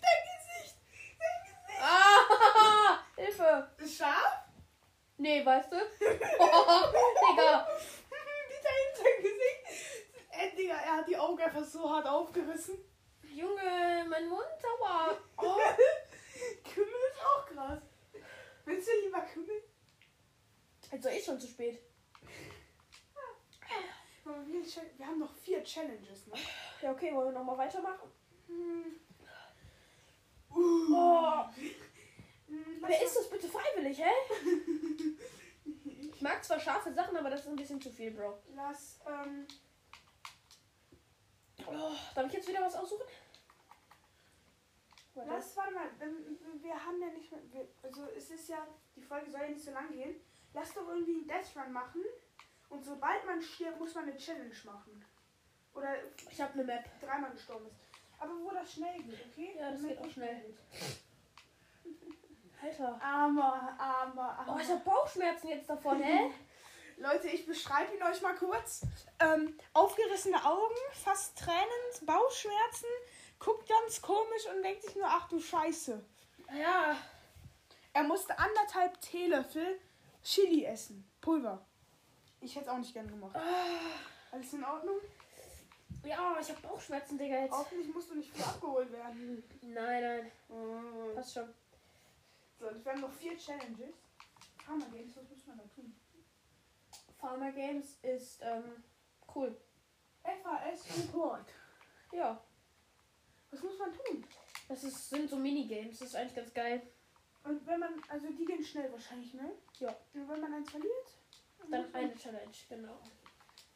Dein 0.00 0.22
Gesicht, 0.30 0.76
dein 1.18 1.42
Gesicht. 1.44 1.80
Ah! 1.80 3.04
Hilfe! 3.34 3.68
Ist 3.78 3.98
scharf? 3.98 4.44
Nee, 5.16 5.44
weißt 5.44 5.72
du? 5.72 5.76
Digga! 6.00 7.68
Wie 8.48 8.62
dein 8.62 9.22
Gesicht. 9.22 10.02
Äh, 10.30 10.56
Digga, 10.56 10.74
er 10.74 10.96
hat 10.98 11.08
die 11.08 11.16
Augen 11.16 11.40
einfach 11.40 11.64
so 11.64 11.90
hart 11.90 12.06
aufgerissen. 12.06 12.78
Junge, 13.22 14.06
mein 14.08 14.28
Mund, 14.28 14.44
aua! 14.80 15.16
Oh, 15.36 15.58
Kümmel 16.64 16.88
ist 17.10 17.24
auch 17.24 17.46
krass. 17.46 17.82
Willst 18.64 18.88
du 18.88 18.92
lieber 19.04 19.20
Kümmel? 19.20 19.62
Also 20.90 21.08
eh 21.08 21.20
schon 21.20 21.38
zu 21.38 21.46
spät. 21.46 21.80
Wir 24.96 25.06
haben 25.06 25.18
noch 25.18 25.34
vier 25.34 25.62
Challenges, 25.62 26.26
ne? 26.26 26.34
Ja, 26.82 26.92
okay, 26.92 27.14
wollen 27.14 27.28
wir 27.28 27.38
nochmal 27.38 27.58
weitermachen? 27.58 28.10
Hm. 28.48 29.00
Oh, 30.50 31.44
Hm, 31.56 31.70
wer 32.80 33.02
ist 33.04 33.16
das 33.16 33.30
bitte 33.30 33.48
freiwillig, 33.48 33.98
hä? 33.98 34.10
Ich 36.14 36.20
mag 36.22 36.44
zwar 36.44 36.60
scharfe 36.60 36.92
Sachen, 36.92 37.16
aber 37.16 37.30
das 37.30 37.40
ist 37.40 37.48
ein 37.48 37.56
bisschen 37.56 37.80
zu 37.80 37.90
viel, 37.90 38.10
Bro. 38.12 38.38
Lass, 38.54 39.00
ähm, 39.06 39.46
Oh, 41.66 41.92
darf 42.14 42.26
ich 42.26 42.32
jetzt 42.34 42.48
wieder 42.48 42.60
was 42.60 42.74
aussuchen? 42.74 43.06
Warte. 45.14 45.30
lass, 45.30 45.56
warte 45.56 45.72
mal, 45.72 45.86
ähm, 46.00 46.38
wir 46.60 46.74
haben 46.84 47.00
ja 47.00 47.08
nicht 47.08 47.30
mehr, 47.30 47.40
also 47.82 48.06
es 48.16 48.30
ist 48.30 48.48
ja, 48.48 48.66
die 48.96 49.02
Folge 49.02 49.30
soll 49.30 49.42
ja 49.42 49.48
nicht 49.48 49.62
so 49.64 49.70
lang 49.70 49.90
gehen. 49.92 50.16
Lass 50.52 50.74
doch 50.74 50.86
irgendwie 50.88 51.14
einen 51.18 51.26
Death 51.28 51.56
Run 51.56 51.72
machen 51.72 52.02
und 52.68 52.84
sobald 52.84 53.24
man 53.24 53.40
stirbt, 53.40 53.78
muss 53.78 53.94
man 53.94 54.04
eine 54.08 54.16
Challenge 54.16 54.54
machen. 54.64 55.04
Oder 55.74 55.94
Ich 56.30 56.40
habe 56.40 56.52
eine 56.54 56.64
Map. 56.64 56.84
dreimal 57.00 57.30
gestorben 57.32 57.66
ist. 57.66 57.76
Aber 58.18 58.32
wo 58.40 58.50
das 58.50 58.72
schnell 58.72 58.96
geht, 59.02 59.18
okay? 59.30 59.54
Ja, 59.58 59.70
das 59.70 59.80
Damit 59.82 59.98
geht 59.98 60.06
auch 60.06 60.12
schnell. 60.12 60.40
geht. 60.42 60.58
Alter. 62.64 62.98
Armer, 63.02 63.76
armer, 63.78 64.38
armer. 64.38 64.56
Oh, 64.56 64.58
ich 64.58 64.70
hab 64.70 64.84
Bauchschmerzen 64.84 65.48
jetzt 65.48 65.68
davon, 65.68 66.00
hä? 66.00 66.30
Leute, 66.96 67.28
ich 67.28 67.44
beschreibe 67.44 67.94
ihn 67.94 68.02
euch 68.02 68.22
mal 68.22 68.34
kurz. 68.36 68.82
Ähm, 69.20 69.58
aufgerissene 69.74 70.42
Augen, 70.44 70.74
fast 70.92 71.36
Tränen, 71.38 72.06
Bauchschmerzen, 72.06 72.86
guckt 73.38 73.68
ganz 73.68 74.00
komisch 74.00 74.46
und 74.54 74.62
denkt 74.62 74.82
sich 74.82 74.94
nur, 74.94 75.06
ach 75.06 75.28
du 75.28 75.40
Scheiße. 75.40 76.02
Ja. 76.56 76.96
Er 77.92 78.02
musste 78.04 78.38
anderthalb 78.38 78.98
Teelöffel 79.00 79.78
Chili 80.22 80.64
essen. 80.64 81.06
Pulver. 81.20 81.66
Ich 82.40 82.54
hätte 82.54 82.66
es 82.66 82.70
auch 82.70 82.78
nicht 82.78 82.94
gern 82.94 83.08
gemacht. 83.08 83.36
Alles 84.30 84.52
in 84.52 84.64
Ordnung? 84.64 84.96
Ja, 86.04 86.36
ich 86.40 86.48
hab 86.48 86.62
Bauchschmerzen, 86.62 87.18
Digga, 87.18 87.40
jetzt. 87.40 87.52
Hoffentlich 87.52 87.92
musst 87.92 88.10
du 88.10 88.14
nicht 88.14 88.32
viel 88.32 88.44
abgeholt 88.44 88.90
werden. 88.92 89.42
Nein, 89.62 90.02
nein. 90.02 90.32
Äh, 90.50 91.14
Passt 91.14 91.34
schon. 91.34 91.54
So, 92.64 92.70
wir 92.82 92.92
haben 92.92 93.00
noch 93.02 93.12
vier 93.12 93.36
Challenges. 93.36 93.94
Karma 94.64 94.86
Games, 94.86 95.14
was 95.14 95.28
muss 95.28 95.46
man 95.46 95.58
da 95.58 95.64
tun? 95.64 95.94
Farmer 97.18 97.52
Games 97.52 97.98
ist, 98.00 98.40
ähm, 98.40 98.82
cool. 99.34 99.54
FAS 100.22 100.98
Report. 100.98 101.46
Ja. 102.10 102.42
Was 103.50 103.62
muss 103.62 103.78
man 103.78 103.92
tun? 103.92 104.24
Das 104.66 104.82
ist, 104.82 105.10
sind 105.10 105.28
so 105.28 105.36
Minigames, 105.36 105.98
das 105.98 106.08
ist 106.08 106.14
eigentlich 106.16 106.36
ganz 106.36 106.54
geil. 106.54 106.82
Und 107.42 107.66
wenn 107.66 107.80
man, 107.80 108.02
also 108.08 108.28
die 108.28 108.46
gehen 108.46 108.64
schnell 108.64 108.90
wahrscheinlich, 108.90 109.34
ne? 109.34 109.52
Ja. 109.80 109.94
Und 110.14 110.26
wenn 110.26 110.40
man 110.40 110.54
eins 110.54 110.70
verliert? 110.70 111.18
Dann 111.58 111.68
man- 111.68 111.94
eine 111.94 112.14
Challenge, 112.14 112.54
genau. 112.66 112.98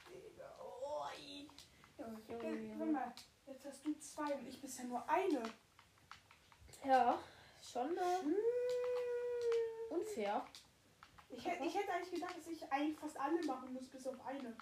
Digga, 0.08 0.58
oh. 0.62 1.04
Junge, 2.26 2.72
Junge. 2.72 2.86
mal, 2.86 3.12
jetzt 3.46 3.66
hast 3.66 3.84
du 3.84 3.98
zwei 3.98 4.32
und 4.32 4.46
ich 4.46 4.62
bisher 4.62 4.86
nur 4.86 5.06
eine. 5.06 5.42
Ja, 6.86 7.18
schon 7.70 7.96
äh, 7.96 8.22
Hm. 8.22 8.34
unfair. 9.90 10.44
Ich, 11.30 11.44
hätte, 11.46 11.64
ich 11.64 11.74
hätte 11.74 11.92
eigentlich 11.92 12.12
gedacht, 12.14 12.36
dass 12.36 12.46
ich 12.46 12.72
eigentlich 12.72 12.98
fast 12.98 13.18
alle 13.20 13.42
machen 13.44 13.72
muss, 13.74 13.86
bis 13.88 14.06
auf 14.06 14.24
eine. 14.26 14.56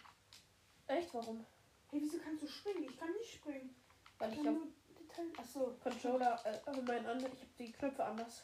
Echt, 0.88 1.14
warum? 1.14 1.46
Hey, 1.90 2.00
wieso 2.02 2.18
kannst 2.18 2.42
du 2.42 2.48
springen? 2.48 2.84
Ich 2.84 2.98
kann 2.98 3.12
nicht 3.12 3.34
springen. 3.34 3.74
Weil 4.18 4.32
Ich 4.32 4.38
ich 4.38 4.44
kann 4.44 4.54
hab 4.56 4.62
nur 4.62 4.72
Detail. 4.98 5.32
Achso. 5.38 5.76
Controller, 5.82 6.40
äh, 6.44 6.58
also 6.66 6.82
mein 6.82 7.06
anderen, 7.06 7.32
ich 7.34 7.42
hab 7.42 7.56
die 7.56 7.72
Knöpfe 7.72 8.04
anders. 8.04 8.42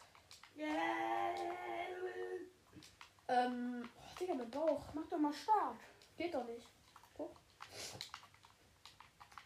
Ähm, 3.27 3.89
oh, 3.97 4.15
Digga, 4.19 4.33
mein 4.35 4.49
Bauch. 4.51 4.85
Mach 4.93 5.07
doch 5.07 5.17
mal 5.17 5.33
Start. 5.33 5.77
Geht 6.17 6.33
doch 6.33 6.45
nicht. 6.45 6.67
Guck. 7.15 7.35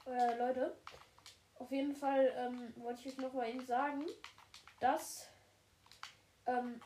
Äh, 0.06 0.38
Leute, 0.38 0.78
auf 1.56 1.72
jeden 1.72 1.96
Fall 1.96 2.34
ähm, 2.38 2.74
wollte 2.84 3.02
ich 3.02 3.08
euch 3.08 3.18
noch 3.18 3.34
mal 3.34 3.50
eben 3.50 3.66
sagen, 3.66 4.06
dass 4.80 5.28
ähm, 6.46 6.80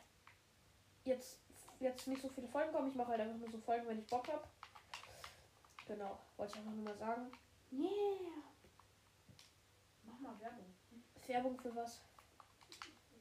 jetzt, 1.03 1.39
jetzt 1.79 2.07
nicht 2.07 2.21
so 2.21 2.29
viele 2.29 2.47
Folgen 2.47 2.71
kommen. 2.71 2.89
Ich 2.89 2.95
mache 2.95 3.09
halt 3.09 3.21
einfach 3.21 3.37
nur 3.37 3.49
so 3.49 3.59
Folgen, 3.59 3.87
wenn 3.87 3.99
ich 3.99 4.07
Bock 4.07 4.27
habe. 4.27 4.43
Genau, 5.87 6.19
wollte 6.37 6.53
ich 6.53 6.59
einfach 6.59 6.71
nur 6.73 6.83
mal 6.85 6.97
sagen. 6.97 7.31
Yeah. 7.71 7.89
Mach 10.03 10.19
mal 10.19 10.39
Werbung. 10.39 10.73
Werbung 11.27 11.59
für 11.59 11.75
was? 11.75 12.01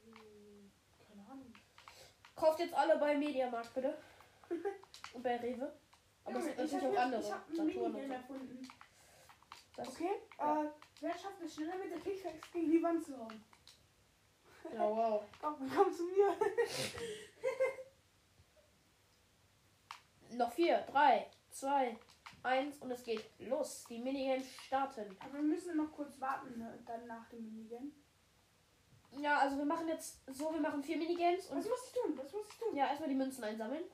Hm, 0.04 0.70
Keine 1.08 1.26
Ahnung. 1.30 1.52
Kauft 2.36 2.58
jetzt 2.60 2.74
alle 2.74 2.98
bei 2.98 3.16
Mediamarkt, 3.16 3.72
bitte. 3.74 3.96
Und 5.14 5.22
bei 5.22 5.36
Rewe. 5.36 5.72
Aber 6.24 6.38
es 6.38 6.44
Junge, 6.44 6.56
gibt 6.56 6.66
ich 6.66 6.72
natürlich 6.72 6.98
auch 6.98 7.02
andere. 7.02 7.20
Ich 7.20 7.32
hab 7.32 7.48
ein 7.48 7.56
Saturn 7.56 7.60
und 7.66 7.92
Minigame 7.92 8.06
so. 8.06 8.12
erfunden. 8.12 8.68
Das, 9.76 9.88
Okay, 9.88 10.10
Ja. 10.38 10.64
äh, 10.64 10.68
wer 11.00 11.12
schafft 11.18 11.40
es 11.42 11.54
schneller 11.54 11.76
mit 11.76 11.90
der 11.92 11.98
Pickaxe 11.98 12.40
gegen 12.52 12.70
die 12.70 12.82
Wand 12.82 13.04
zu 13.04 13.16
hauen? 13.18 13.44
Ja, 14.72 14.80
wow. 14.80 15.22
Komm, 15.40 15.70
komm 15.74 15.92
zu 15.92 16.04
mir. 16.04 16.36
Noch 20.36 20.52
vier, 20.52 20.78
drei, 20.90 21.26
zwei, 21.50 21.98
eins 22.42 22.78
und 22.78 22.90
es 22.90 23.02
geht 23.02 23.24
los. 23.38 23.84
Die 23.88 23.98
Minigames 23.98 24.46
starten. 24.54 25.16
Aber 25.20 25.34
wir 25.34 25.42
müssen 25.42 25.76
noch 25.76 25.92
kurz 25.92 26.20
warten, 26.20 26.58
ne, 26.58 26.78
dann 26.86 27.06
nach 27.06 27.28
dem 27.28 27.44
Minigame. 27.44 27.90
Ja, 29.18 29.38
also 29.38 29.58
wir 29.58 29.64
machen 29.64 29.88
jetzt 29.88 30.20
so, 30.26 30.52
wir 30.52 30.60
machen 30.60 30.82
vier 30.82 30.96
Minigames 30.96 31.46
und 31.48 31.58
Was 31.58 31.68
muss 31.68 31.86
ich 31.86 31.92
tun? 31.92 32.16
Was 32.16 32.32
muss 32.32 32.46
ich 32.48 32.58
tun? 32.58 32.76
ja, 32.76 32.86
erstmal 32.86 33.08
die 33.08 33.16
Münzen 33.16 33.42
einsammeln. 33.42 33.84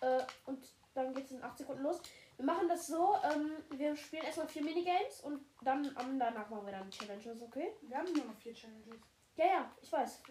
Äh, 0.00 0.22
und 0.46 0.64
dann 0.94 1.14
geht 1.14 1.26
es 1.26 1.32
in 1.32 1.42
8 1.42 1.58
Sekunden 1.58 1.82
los. 1.82 2.00
Wir 2.36 2.44
machen 2.44 2.68
das 2.68 2.86
so, 2.86 3.16
ähm, 3.30 3.52
wir 3.70 3.94
spielen 3.96 4.24
erstmal 4.24 4.48
vier 4.48 4.64
Minigames 4.64 5.20
und 5.20 5.44
dann 5.62 5.84
ähm, 5.84 6.18
danach 6.18 6.48
machen 6.48 6.66
wir 6.66 6.72
dann 6.72 6.90
Challenges, 6.90 7.42
okay? 7.42 7.72
Wir 7.82 7.98
haben 7.98 8.12
nur 8.12 8.24
noch 8.24 8.36
vier 8.36 8.54
Challenges. 8.54 9.00
Ja, 9.36 9.46
ja, 9.46 9.76
ich 9.80 9.90
weiß. 9.90 10.22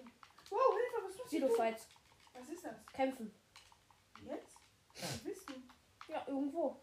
Wow, 0.49 0.75
Hilfe, 0.75 1.07
was 1.07 1.15
ich 1.15 1.23
Pseudo 1.25 1.47
tun? 1.47 1.57
Fights. 1.57 1.87
Was 2.33 2.49
ist 2.49 2.65
das? 2.65 2.85
Kämpfen. 2.93 3.33
Jetzt? 4.23 4.55
Was 4.95 5.17
bist 5.19 5.49
du? 5.49 5.53
Ja, 6.07 6.23
irgendwo. 6.27 6.81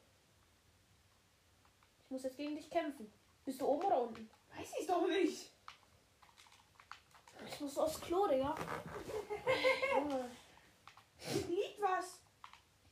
Ich 2.04 2.10
muss 2.10 2.22
jetzt 2.22 2.36
gegen 2.36 2.56
dich 2.56 2.70
kämpfen. 2.70 3.12
Bist 3.44 3.60
du 3.60 3.66
oben 3.66 3.86
oder 3.86 4.02
unten? 4.02 4.30
Weiß 4.56 4.72
ich 4.80 4.86
doch 4.86 5.06
nicht. 5.06 5.52
Ich 7.46 7.60
muss 7.60 7.78
aufs 7.78 8.00
Klo, 8.00 8.26
Digga. 8.26 8.54
Junge. 9.94 10.30
Hier 11.16 11.46
liegt 11.46 11.80
was. 11.80 12.20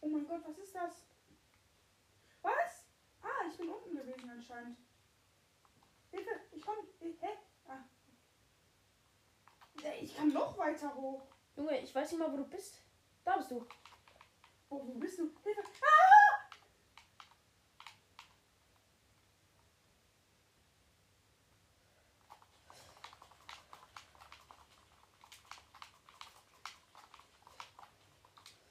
Oh 0.01 0.09
mein 0.09 0.27
Gott, 0.27 0.43
was 0.47 0.59
ist 0.59 0.75
das? 0.75 1.05
Was? 2.43 2.87
Ah, 3.23 3.47
ich 3.51 3.57
bin 3.57 3.69
unten 3.69 3.97
gewesen 3.97 4.31
anscheinend. 4.31 4.79
Hilfe, 6.11 6.31
ich 6.53 6.63
komm. 6.63 6.77
Hä? 7.01 7.29
Ah. 7.67 7.85
Ja, 9.83 9.93
Ich 10.01 10.17
kann 10.17 10.33
noch 10.33 10.56
weiter 10.67 10.95
hoch. 10.95 11.23
Junge, 11.55 11.79
ich 11.79 11.95
weiß 11.95 12.11
nicht 12.11 12.21
mal, 12.21 12.33
wo 12.33 12.37
du 12.39 12.45
bist. 12.45 12.83
Da 13.25 13.37
bist 13.37 13.51
du. 13.51 13.67
Oh, 14.69 14.83
wo 14.85 14.95
bist 14.95 15.19
du? 15.19 15.31
Hilfe. 15.45 15.63
Ah! 15.63 16.49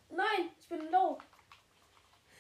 Nein, 0.10 0.52
ich 0.60 0.68
bin 0.68 0.92
low. 0.92 1.18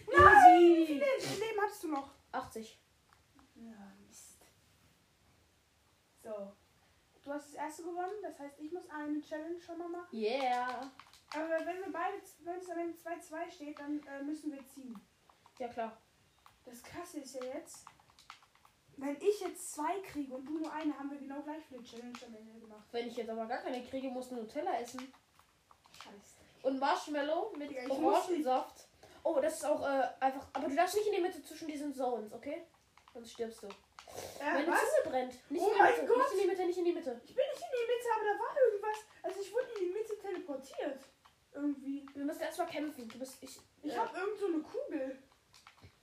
Nein! 0.08 0.60
Wie 0.60 0.86
viele 0.86 1.46
Leben 1.46 1.62
hattest 1.62 1.84
du 1.84 1.88
noch? 1.90 2.12
80. 2.32 2.80
Ja, 3.56 3.94
Mist. 4.06 4.46
So. 6.22 6.56
Du 7.24 7.34
hast 7.34 7.48
das 7.48 7.56
erste 7.56 7.84
gewonnen, 7.84 8.05
das 8.36 8.48
heißt, 8.48 8.60
ich 8.60 8.72
muss 8.72 8.90
eine 8.90 9.22
Challenge 9.22 9.60
schon 9.62 9.78
mal 9.78 9.88
machen. 9.88 10.14
Yeah. 10.14 10.92
Aber 11.34 11.66
wenn 11.66 11.80
wir 11.80 11.92
beide, 11.92 12.18
wenn 12.44 12.60
es 12.60 12.70
am 12.70 12.78
Ende 12.78 12.98
2-2 12.98 13.52
steht, 13.52 13.80
dann 13.80 14.02
äh, 14.08 14.24
müssen 14.24 14.52
wir 14.52 14.66
ziehen. 14.68 15.00
Ja, 15.60 15.70
klar. 15.70 15.98
Das 16.66 16.84
krasse 16.84 17.20
ist 17.20 17.36
ja 17.36 17.46
jetzt, 17.46 17.86
wenn 18.98 19.16
ich 19.22 19.40
jetzt 19.40 19.74
zwei 19.74 20.00
kriege 20.02 20.34
und 20.34 20.46
du 20.46 20.60
nur 20.60 20.72
eine, 20.72 20.98
haben 20.98 21.12
wir 21.12 21.20
genau 21.20 21.42
gleich 21.44 21.64
viele 21.66 21.84
Challenge 21.84 22.18
am 22.26 22.36
Ende 22.36 22.60
gemacht. 22.60 22.88
Wenn 22.92 23.08
ich 23.08 23.16
jetzt 23.16 23.30
aber 23.30 23.46
gar 23.46 23.60
keine 23.60 23.84
kriege, 23.84 24.10
muss 24.10 24.32
Nutella 24.32 24.80
essen. 24.80 25.14
Scheiße. 25.92 26.36
Und 26.64 26.80
Marshmallow 26.80 27.54
mit 27.58 27.72
Ja, 27.72 27.90
Orangensaft. 27.90 28.88
Oh, 29.24 29.40
das 29.42 29.56
ist 29.56 29.66
auch 29.66 29.82
äh, 29.82 30.10
einfach. 30.20 30.48
Aber 30.54 30.68
du 30.68 30.76
darfst 30.76 30.96
nicht 30.96 31.08
in 31.08 31.14
die 31.14 31.22
Mitte 31.22 31.42
zwischen 31.44 31.68
diesen 31.68 31.94
Zones, 31.94 32.34
okay? 32.34 32.66
Sonst 33.14 33.32
stirbst 33.32 33.64
du. 33.64 33.70
Äh, 34.40 34.54
Meine 34.54 34.68
was? 34.68 34.80
Zunge 34.80 35.10
brennt. 35.10 35.52
Nicht 35.52 35.62
Oh 35.64 35.70
in 35.70 35.76
die 35.76 35.82
Mitte. 36.02 36.06
Gott. 36.08 36.18
Nicht 36.18 36.32
in 36.34 36.40
die 36.40 36.48
Mitte, 36.48 36.66
nicht 36.66 36.78
in 36.80 36.86
die 36.86 36.94
Mitte. 36.94 37.22
Ich 37.26 37.36
bin 37.36 37.46
nicht 37.54 37.64
in 37.64 37.72
die 37.76 37.88
Mitte, 37.92 38.08
aber 38.16 38.24
da 38.26 38.40
war 38.40 38.58
irgendwas. 38.66 38.98
Also 39.24 39.42
ich 39.42 39.54
wurde 39.54 39.68
in 39.80 39.88
die 39.88 39.94
Mitte 39.94 40.18
teleportiert. 40.20 41.00
Irgendwie. 41.54 42.06
Wir 42.14 42.26
müssen 42.26 42.42
erstmal 42.42 42.68
kämpfen. 42.68 43.08
Du 43.08 43.20
bist. 43.20 43.38
Ich, 43.42 43.60
Ich 43.84 43.92
äh, 43.94 43.98
habe 43.98 44.18
irgend 44.18 44.40
so 44.40 44.46
eine 44.48 44.60
Kugel. 44.60 45.22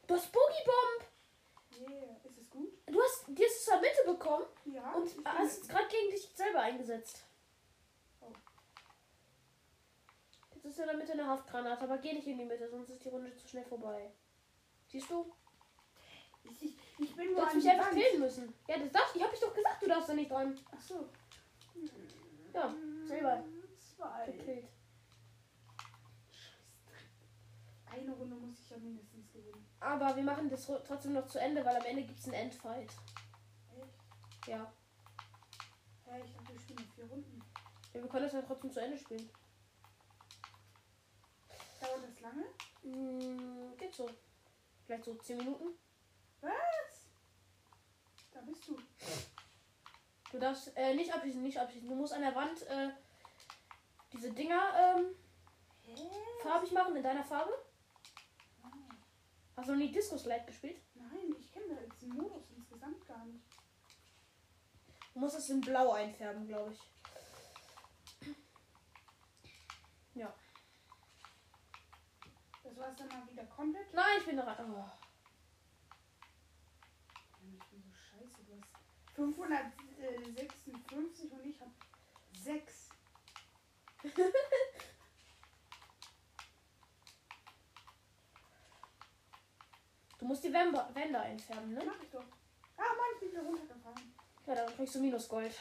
Du 0.07 0.15
hast 0.15 0.33
Boogie 0.33 0.65
Bomb. 0.65 1.91
Yeah. 1.91 2.17
Ist 2.25 2.39
es 2.39 2.51
gut? 2.51 2.73
Du 2.87 3.01
hast 3.03 3.25
die 3.29 3.45
hast 3.45 3.67
du 3.67 3.71
zur 3.73 3.81
Mitte 3.81 4.03
bekommen 4.07 4.47
Ja. 4.67 4.93
und 4.93 5.09
hast 5.25 5.63
es 5.63 5.69
gerade 5.69 5.89
gegen 5.89 6.11
dich 6.11 6.29
selber 6.35 6.61
eingesetzt. 6.61 7.25
Oh. 8.21 8.31
Jetzt 10.55 10.65
ist 10.67 10.79
in 10.79 10.87
der 10.87 10.97
Mitte 10.97 11.13
eine 11.13 11.27
Haftgranate, 11.27 11.83
aber 11.85 11.99
geh 11.99 12.13
nicht 12.13 12.27
in 12.27 12.39
die 12.39 12.45
Mitte, 12.45 12.69
sonst 12.69 12.91
ist 12.91 13.05
die 13.05 13.09
Runde 13.09 13.35
zu 13.37 13.49
schnell 13.49 13.65
vorbei. 13.65 14.13
Siehst 14.89 15.11
du? 15.11 15.33
Ich, 16.45 16.63
ich, 16.63 16.77
ich 17.03 17.17
bin 17.17 17.27
Du 17.29 17.33
nur 17.35 17.43
hast 17.47 17.53
an 17.53 17.57
mich 17.59 17.71
einfach 17.71 17.91
killen 17.91 18.21
müssen. 18.21 18.55
Ja, 18.69 18.79
das 18.79 18.93
darfst, 18.93 19.17
ich 19.17 19.23
hab 19.23 19.31
dich 19.31 19.41
doch 19.41 19.55
gesagt, 19.55 19.83
du 19.83 19.89
darfst 19.89 20.09
da 20.09 20.15
nicht 20.15 20.31
dran. 20.31 20.59
Ach 20.75 20.81
so. 20.81 21.09
Ja, 22.55 22.75
selber 23.07 23.43
Zwei. 23.79 24.27
gekillt. 24.27 24.69
Scheiße. 26.31 27.97
Eine 28.03 28.13
Runde 28.15 28.37
muss 28.37 28.59
ich 28.61 28.71
ja 28.71 28.77
mindestens 28.79 29.33
gewinnen. 29.33 29.67
Aber 29.81 30.15
wir 30.17 30.23
machen 30.23 30.49
das 30.51 30.69
ro- 30.69 30.81
trotzdem 30.87 31.15
noch 31.15 31.27
zu 31.27 31.39
Ende, 31.41 31.65
weil 31.65 31.77
am 31.77 31.85
Ende 31.85 32.05
gibt 32.05 32.19
es 32.19 32.25
einen 32.27 32.35
Endfight. 32.35 32.91
Echt? 32.91 34.49
Ja. 34.49 34.73
Hä, 36.07 36.23
ich 36.25 36.33
dachte, 36.33 36.53
wir 36.53 36.61
spielen 36.61 36.87
noch 36.87 36.95
vier 36.95 37.05
Runden. 37.07 37.43
ja. 37.95 38.03
Wir 38.03 38.09
können 38.09 38.25
das 38.25 38.33
ja 38.33 38.43
trotzdem 38.43 38.71
zu 38.73 38.81
Ende 38.81 38.99
spielen. 38.99 39.29
Dauert 41.81 42.05
das 42.09 42.21
lange? 42.21 42.45
Hm, 42.83 43.77
geht 43.77 43.95
so. 43.95 44.09
Vielleicht 44.85 45.05
so 45.05 45.15
10 45.15 45.37
Minuten. 45.39 45.79
Was? 46.41 46.53
Da 48.33 48.41
bist 48.41 48.69
du. 48.69 48.77
Du 50.31 50.39
darfst 50.39 50.77
äh, 50.77 50.95
nicht 50.95 51.13
abschießen, 51.13 51.43
nicht 51.43 51.59
abschießen. 51.59 51.89
Du 51.89 51.95
musst 51.95 52.15
an 52.15 52.23
der 52.23 52.35
Wand 52.35 52.63
äh, 52.63 52.91
diese 54.13 54.33
Dinger 54.33 54.73
ähm, 54.77 55.15
farbig 56.43 56.73
machen 56.73 56.97
in 56.97 57.03
deiner 57.03 57.25
Farbe. 57.25 57.53
Hast 59.57 59.69
du 59.69 59.73
noch 59.73 59.79
nie 59.79 59.93
Disco 59.93 60.17
Slide 60.17 60.45
gespielt? 60.47 60.81
Nein, 60.95 61.37
ich 61.39 61.53
kenne 61.53 61.77
diesen 62.01 62.15
Modus 62.15 62.51
insgesamt 62.57 63.07
gar 63.07 63.25
nicht. 63.27 63.45
Du 65.13 65.21
musst 65.21 65.37
es 65.37 65.51
in 65.51 65.61
blau 65.61 65.93
einfärben, 65.93 66.47
glaube 66.47 66.73
ich. 66.73 66.81
Ja. 70.15 70.35
Das 72.65 72.77
war 72.77 72.89
es 72.91 72.97
dann 72.97 73.09
mal 73.09 73.31
wieder 73.31 73.45
komplett. 73.45 73.93
Nein, 73.93 74.19
ich 74.19 74.27
bin 74.27 74.37
da 74.37 74.45
rein. 74.45 74.75
Oh. 74.75 74.91
Ich 77.43 77.71
bin 77.71 77.83
so 77.83 77.93
scheiße. 77.93 78.43
Du 78.45 78.55
hast 78.55 79.12
556 79.31 81.33
und 81.33 81.47
ich 81.47 81.61
habe 81.61 81.71
6. 82.33 82.89
Du 90.19 90.27
musst 90.29 90.45
die 90.45 90.53
Wände, 90.53 90.87
Wände 90.95 91.19
einfärben, 91.19 91.75
ne? 91.75 91.83
Mach 91.85 92.01
ich 92.01 92.09
doch. 92.11 92.23
Ah 92.77 92.83
Mann, 92.83 93.11
ich 93.15 93.21
bin 93.21 93.33
wieder 93.33 93.43
runtergefallen. 93.43 94.15
Ja, 94.47 94.55
dann 94.55 94.77
kriegst 94.77 94.95
du 94.95 95.01
Minusgold. 95.01 95.53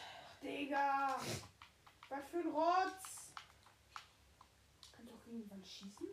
Digga. 0.43 1.19
Was 2.09 2.29
für 2.29 2.37
ein 2.37 2.47
Rotz. 2.47 3.33
Kann 4.95 5.07
doch 5.07 5.25
irgendwann 5.25 5.65
schießen? 5.65 6.07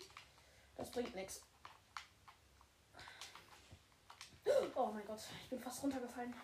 Das 0.77 0.91
bringt 0.91 1.15
nichts. 1.15 1.43
Oh 4.75 4.87
mein 4.95 5.05
Gott, 5.05 5.21
ich 5.43 5.51
bin 5.51 5.61
fast 5.61 5.83
runtergefallen. 5.83 6.35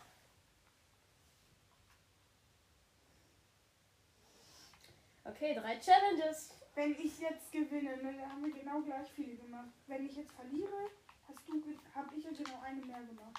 Okay, 5.35 5.53
drei 5.55 5.79
Challenges. 5.81 6.51
Wenn 6.77 6.93
ich 6.93 7.19
jetzt 7.19 7.51
gewinne, 7.51 7.97
ne, 7.97 8.15
dann 8.15 8.31
haben 8.31 8.45
wir 8.45 8.53
genau 8.53 8.81
gleich 8.83 9.09
viele 9.11 9.35
gemacht. 9.35 9.71
Wenn 9.87 10.07
ich 10.07 10.17
jetzt 10.17 10.33
verliere, 10.33 10.91
hast 11.27 11.49
du, 11.49 11.55
habe 11.95 12.15
ich 12.17 12.25
ja 12.25 12.31
genau 12.31 12.61
eine 12.63 12.81
mehr 12.85 13.01
gemacht. 13.03 13.37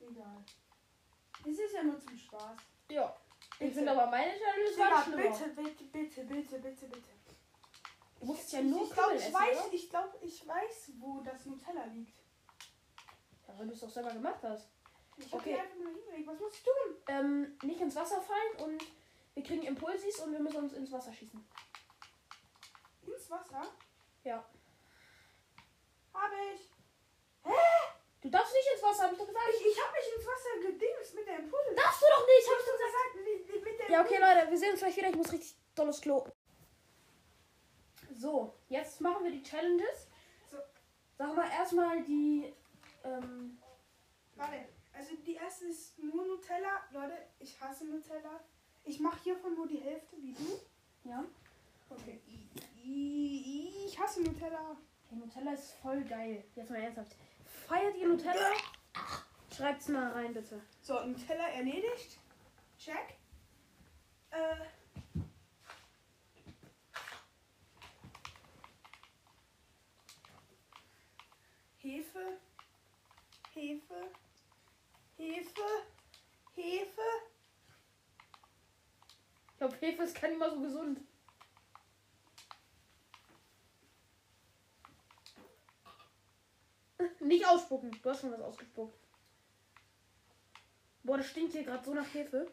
Egal. 0.00 0.44
Es 1.44 1.58
ist 1.58 1.74
ja 1.74 1.82
nur 1.82 2.00
zum 2.00 2.16
Spaß. 2.16 2.56
Ja. 2.90 3.14
Ich 3.58 3.72
finde 3.74 3.92
aber 3.92 4.10
meine 4.10 4.32
Challenges 4.38 4.78
waren 4.78 5.04
schlimmer. 5.04 5.22
bitte, 5.22 5.48
bitte, 5.50 5.84
bitte, 5.84 6.24
bitte, 6.24 6.58
bitte, 6.58 6.86
bitte. 6.86 7.10
Du 8.18 8.26
musst 8.26 8.52
ja 8.52 8.62
nur 8.62 8.84
ich 8.84 8.90
glaube, 8.90 9.14
ich, 9.14 9.22
essen, 9.22 9.34
weiß, 9.34 9.58
ich, 9.72 9.90
glaub, 9.90 10.18
ich 10.22 10.48
weiß, 10.48 10.92
wo 10.98 11.20
das 11.20 11.44
Nutella 11.44 11.84
liegt. 11.86 12.16
Ja, 13.46 13.58
weil 13.58 13.66
du 13.66 13.74
es 13.74 13.80
doch 13.80 13.90
selber 13.90 14.12
gemacht 14.12 14.42
hast. 14.42 14.70
Ich 15.18 15.32
Okay. 15.32 15.58
einfach 15.58 15.76
nur 15.76 15.92
hingelegt. 15.92 16.26
Was 16.26 16.40
muss 16.40 16.54
ich 16.54 16.62
tun? 16.62 16.96
Ähm, 17.08 17.58
nicht 17.62 17.80
ins 17.80 17.96
Wasser 17.96 18.20
fallen 18.20 18.70
und 18.70 18.82
wir 19.36 19.42
kriegen 19.44 19.62
Impulsis 19.62 20.18
und 20.20 20.32
wir 20.32 20.40
müssen 20.40 20.56
uns 20.56 20.72
ins 20.72 20.90
Wasser 20.90 21.12
schießen. 21.12 21.46
Ins 23.06 23.30
Wasser? 23.30 23.68
Ja. 24.24 24.44
Habe 26.12 26.34
ich. 26.54 26.70
Du 28.22 28.30
darfst 28.30 28.54
nicht 28.54 28.68
ins 28.72 28.82
Wasser, 28.82 29.04
hab 29.04 29.12
ich 29.12 29.18
doch 29.18 29.26
gesagt. 29.26 29.44
Ich, 29.54 29.66
ich 29.66 29.80
habe 29.80 29.92
mich 29.92 30.16
ins 30.16 30.26
Wasser 30.26 30.72
gedingst 30.72 31.14
mit 31.14 31.26
der 31.28 31.38
Impuls. 31.38 31.76
Darfst 31.76 32.02
du 32.02 32.06
doch 32.10 32.26
nicht, 32.26 32.50
hab 32.50 32.58
ich 32.58 32.66
doch 32.66 32.76
Leute, 34.26 34.50
wir 34.50 34.58
sehen 34.58 34.70
uns 34.72 34.80
gleich 34.80 34.96
wieder. 34.96 35.10
Ich 35.10 35.16
muss 35.16 35.32
richtig 35.32 35.54
dolles 35.74 36.00
Klo. 36.00 36.26
So, 38.16 38.54
jetzt 38.68 39.00
machen 39.00 39.24
wir 39.24 39.30
die 39.30 39.42
Challenges. 39.42 40.08
So. 40.50 40.56
Sag 41.18 41.36
mal 41.36 41.50
erstmal 41.50 42.02
die. 42.02 42.54
Ähm, 43.04 43.60
Warte, 44.34 44.68
also 44.94 45.14
die 45.16 45.34
erste 45.34 45.66
ist 45.66 45.98
nur 45.98 46.24
Nutella. 46.24 46.82
Leute, 46.90 47.16
ich 47.38 47.60
hasse 47.60 47.84
Nutella. 47.84 48.40
Ich 48.86 49.00
mache 49.00 49.18
hiervon 49.24 49.56
nur 49.56 49.66
die 49.66 49.80
Hälfte, 49.80 50.16
wie 50.22 50.32
du. 50.32 50.60
ja. 51.04 51.24
Okay. 51.90 52.20
Ich 52.84 53.98
hasse 53.98 54.22
Nutella. 54.22 54.76
Hey, 55.08 55.18
Nutella 55.18 55.52
ist 55.52 55.72
voll 55.82 56.04
geil. 56.04 56.44
Jetzt 56.54 56.70
mal 56.70 56.80
ernsthaft. 56.80 57.16
Feiert 57.66 57.96
ihr 57.96 58.08
Nutella? 58.08 58.52
Schreibt's 59.54 59.88
mal 59.88 60.12
rein, 60.12 60.32
bitte. 60.32 60.60
So, 60.82 61.04
Nutella 61.04 61.48
erledigt. 61.48 62.18
Check. 62.78 63.18
Äh. 64.30 64.56
Hefe. 71.78 72.38
Hefe. 73.52 74.10
Hefe. 75.16 75.86
Hefe. 76.54 77.35
Ich 79.56 79.58
glaube, 79.58 79.76
Hefe 79.80 80.02
ist 80.02 80.20
gar 80.20 80.28
nicht 80.28 80.38
mal 80.38 80.50
so 80.50 80.60
gesund. 80.60 81.00
Nicht 87.20 87.46
ausspucken. 87.46 87.90
Du 88.02 88.10
hast 88.10 88.20
schon 88.20 88.32
was 88.32 88.40
ausgespuckt. 88.42 89.00
Boah, 91.04 91.16
das 91.16 91.28
stinkt 91.28 91.54
hier 91.54 91.64
gerade 91.64 91.82
so 91.82 91.94
nach 91.94 92.12
Hefe. 92.12 92.52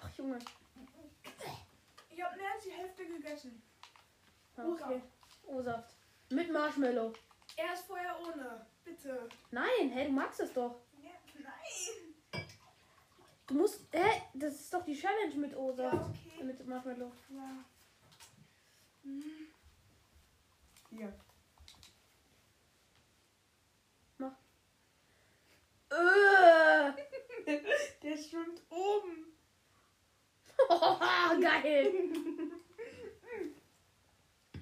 Ach, 0.00 0.10
Junge. 0.18 0.40
Ich 2.10 2.24
habe 2.24 2.36
mehr 2.36 2.52
als 2.54 2.64
die 2.64 2.72
Hälfte 2.72 3.06
gegessen. 3.06 3.62
Ah, 4.56 4.64
Okay. 4.66 5.00
O-Saft. 5.46 5.94
Mit 6.30 6.52
Marshmallow. 6.52 7.12
Erst 7.56 7.86
vorher 7.86 8.18
ohne. 8.20 8.66
Bitte. 8.84 9.28
Nein, 9.50 9.90
hä, 9.90 10.06
du 10.06 10.12
magst 10.12 10.40
es 10.40 10.52
doch. 10.52 10.80
Ja, 11.02 11.10
nein. 11.34 12.44
Du 13.46 13.54
musst. 13.54 13.80
Hä? 13.92 14.22
Das 14.34 14.54
ist 14.54 14.72
doch 14.72 14.84
die 14.84 14.94
Challenge 14.94 15.34
mit 15.36 15.56
O-Saft. 15.56 15.94
Ja, 15.94 16.10
okay. 16.34 16.44
Mit 16.44 16.66
Marshmallow. 16.66 17.12
Ja. 17.30 17.64
Hm. 19.02 19.22
Hier. 20.90 21.12
Äh. 25.92 26.92
Der 28.02 28.16
schwimmt 28.16 28.62
oben. 28.70 29.26
geil. 31.40 31.92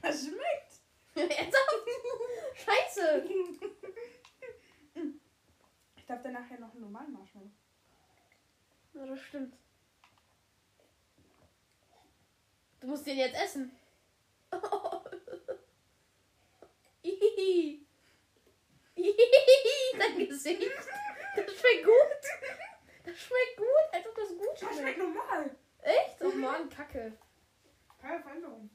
Das 0.03 0.25
schmeckt. 0.25 0.81
Ernsthaft? 1.15 1.75
Scheiße. 2.55 3.31
Ich 5.97 6.07
darf 6.07 6.23
dann 6.23 6.33
nachher 6.33 6.59
noch 6.59 6.73
einen 6.73 6.81
normalen 6.81 7.13
Marshmallow. 7.13 7.51
Ja, 8.95 9.07
das 9.07 9.20
stimmt. 9.31 9.55
Du 12.81 12.87
musst 12.89 13.07
den 13.07 13.17
jetzt 13.19 13.37
essen. 13.41 13.71
Ihihi. 17.03 17.87
Ihihi, 18.97 19.99
Dein 19.99 20.19
Gesicht. 20.29 20.63
Das 21.37 21.45
schmeckt 21.45 21.85
gut. 21.85 22.23
Das 23.05 23.17
schmeckt 23.19 23.57
gut, 23.57 23.87
als 23.93 24.07
ob 24.07 24.15
das 24.15 24.29
gut 24.29 24.49
Das 24.53 24.59
schmeckt 24.61 24.79
schmeckt. 24.79 24.99
normal. 24.99 25.51
Echt? 25.83 26.23
Oh 26.23 26.31
Mann, 26.31 26.69
Kacke. 26.69 27.13
Keine 28.01 28.21
Veränderung. 28.23 28.69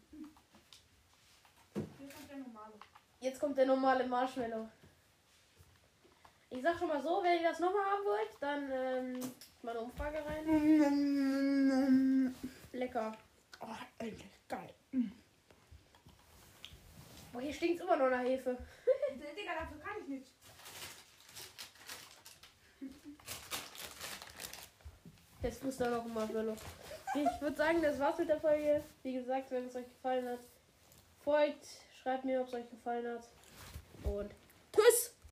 Hier 1.97 2.09
kommt 2.09 2.29
der 2.29 2.37
normale. 2.37 2.73
Jetzt 3.19 3.39
kommt 3.39 3.57
der 3.57 3.65
normale 3.65 4.07
Marshmallow. 4.07 4.69
Ich 6.65 6.71
sag 6.71 6.79
schon 6.79 6.87
mal 6.87 6.99
so, 6.99 7.21
wenn 7.21 7.43
ihr 7.43 7.47
das 7.47 7.59
nochmal 7.59 7.85
haben 7.85 8.03
wollt, 8.05 8.29
dann 8.39 8.71
ähm, 8.71 9.19
mal 9.61 9.69
eine 9.69 9.81
Umfrage 9.81 10.17
rein. 10.25 10.43
Lecker. 12.71 13.15
Oh, 13.59 13.67
endlich. 13.99 14.31
Geil. 14.49 14.73
Boah, 17.31 17.39
hier 17.39 17.53
stinkt 17.53 17.81
immer 17.83 17.95
noch 17.97 18.09
nach 18.09 18.23
Hefe. 18.23 18.57
Digga, 19.11 19.51
dafür 19.59 19.79
kann 19.79 20.01
ich 20.01 20.07
nichts. 20.07 20.31
Jetzt 25.43 25.63
muss 25.63 25.77
da 25.77 25.91
noch 25.91 26.05
ein 26.05 26.13
Marshmallow. 26.15 26.55
Ich 27.13 27.41
würde 27.41 27.57
sagen, 27.57 27.79
das 27.83 27.99
war's 27.99 28.17
mit 28.17 28.29
der 28.29 28.39
Folge. 28.39 28.83
Wie 29.03 29.13
gesagt, 29.13 29.51
wenn 29.51 29.67
es 29.67 29.75
euch 29.75 29.87
gefallen 29.87 30.27
hat, 30.27 30.39
folgt, 31.23 31.67
schreibt 32.01 32.25
mir, 32.25 32.41
ob 32.41 32.47
es 32.47 32.55
euch 32.55 32.67
gefallen 32.71 33.05
hat. 33.07 33.29
Und 34.03 34.31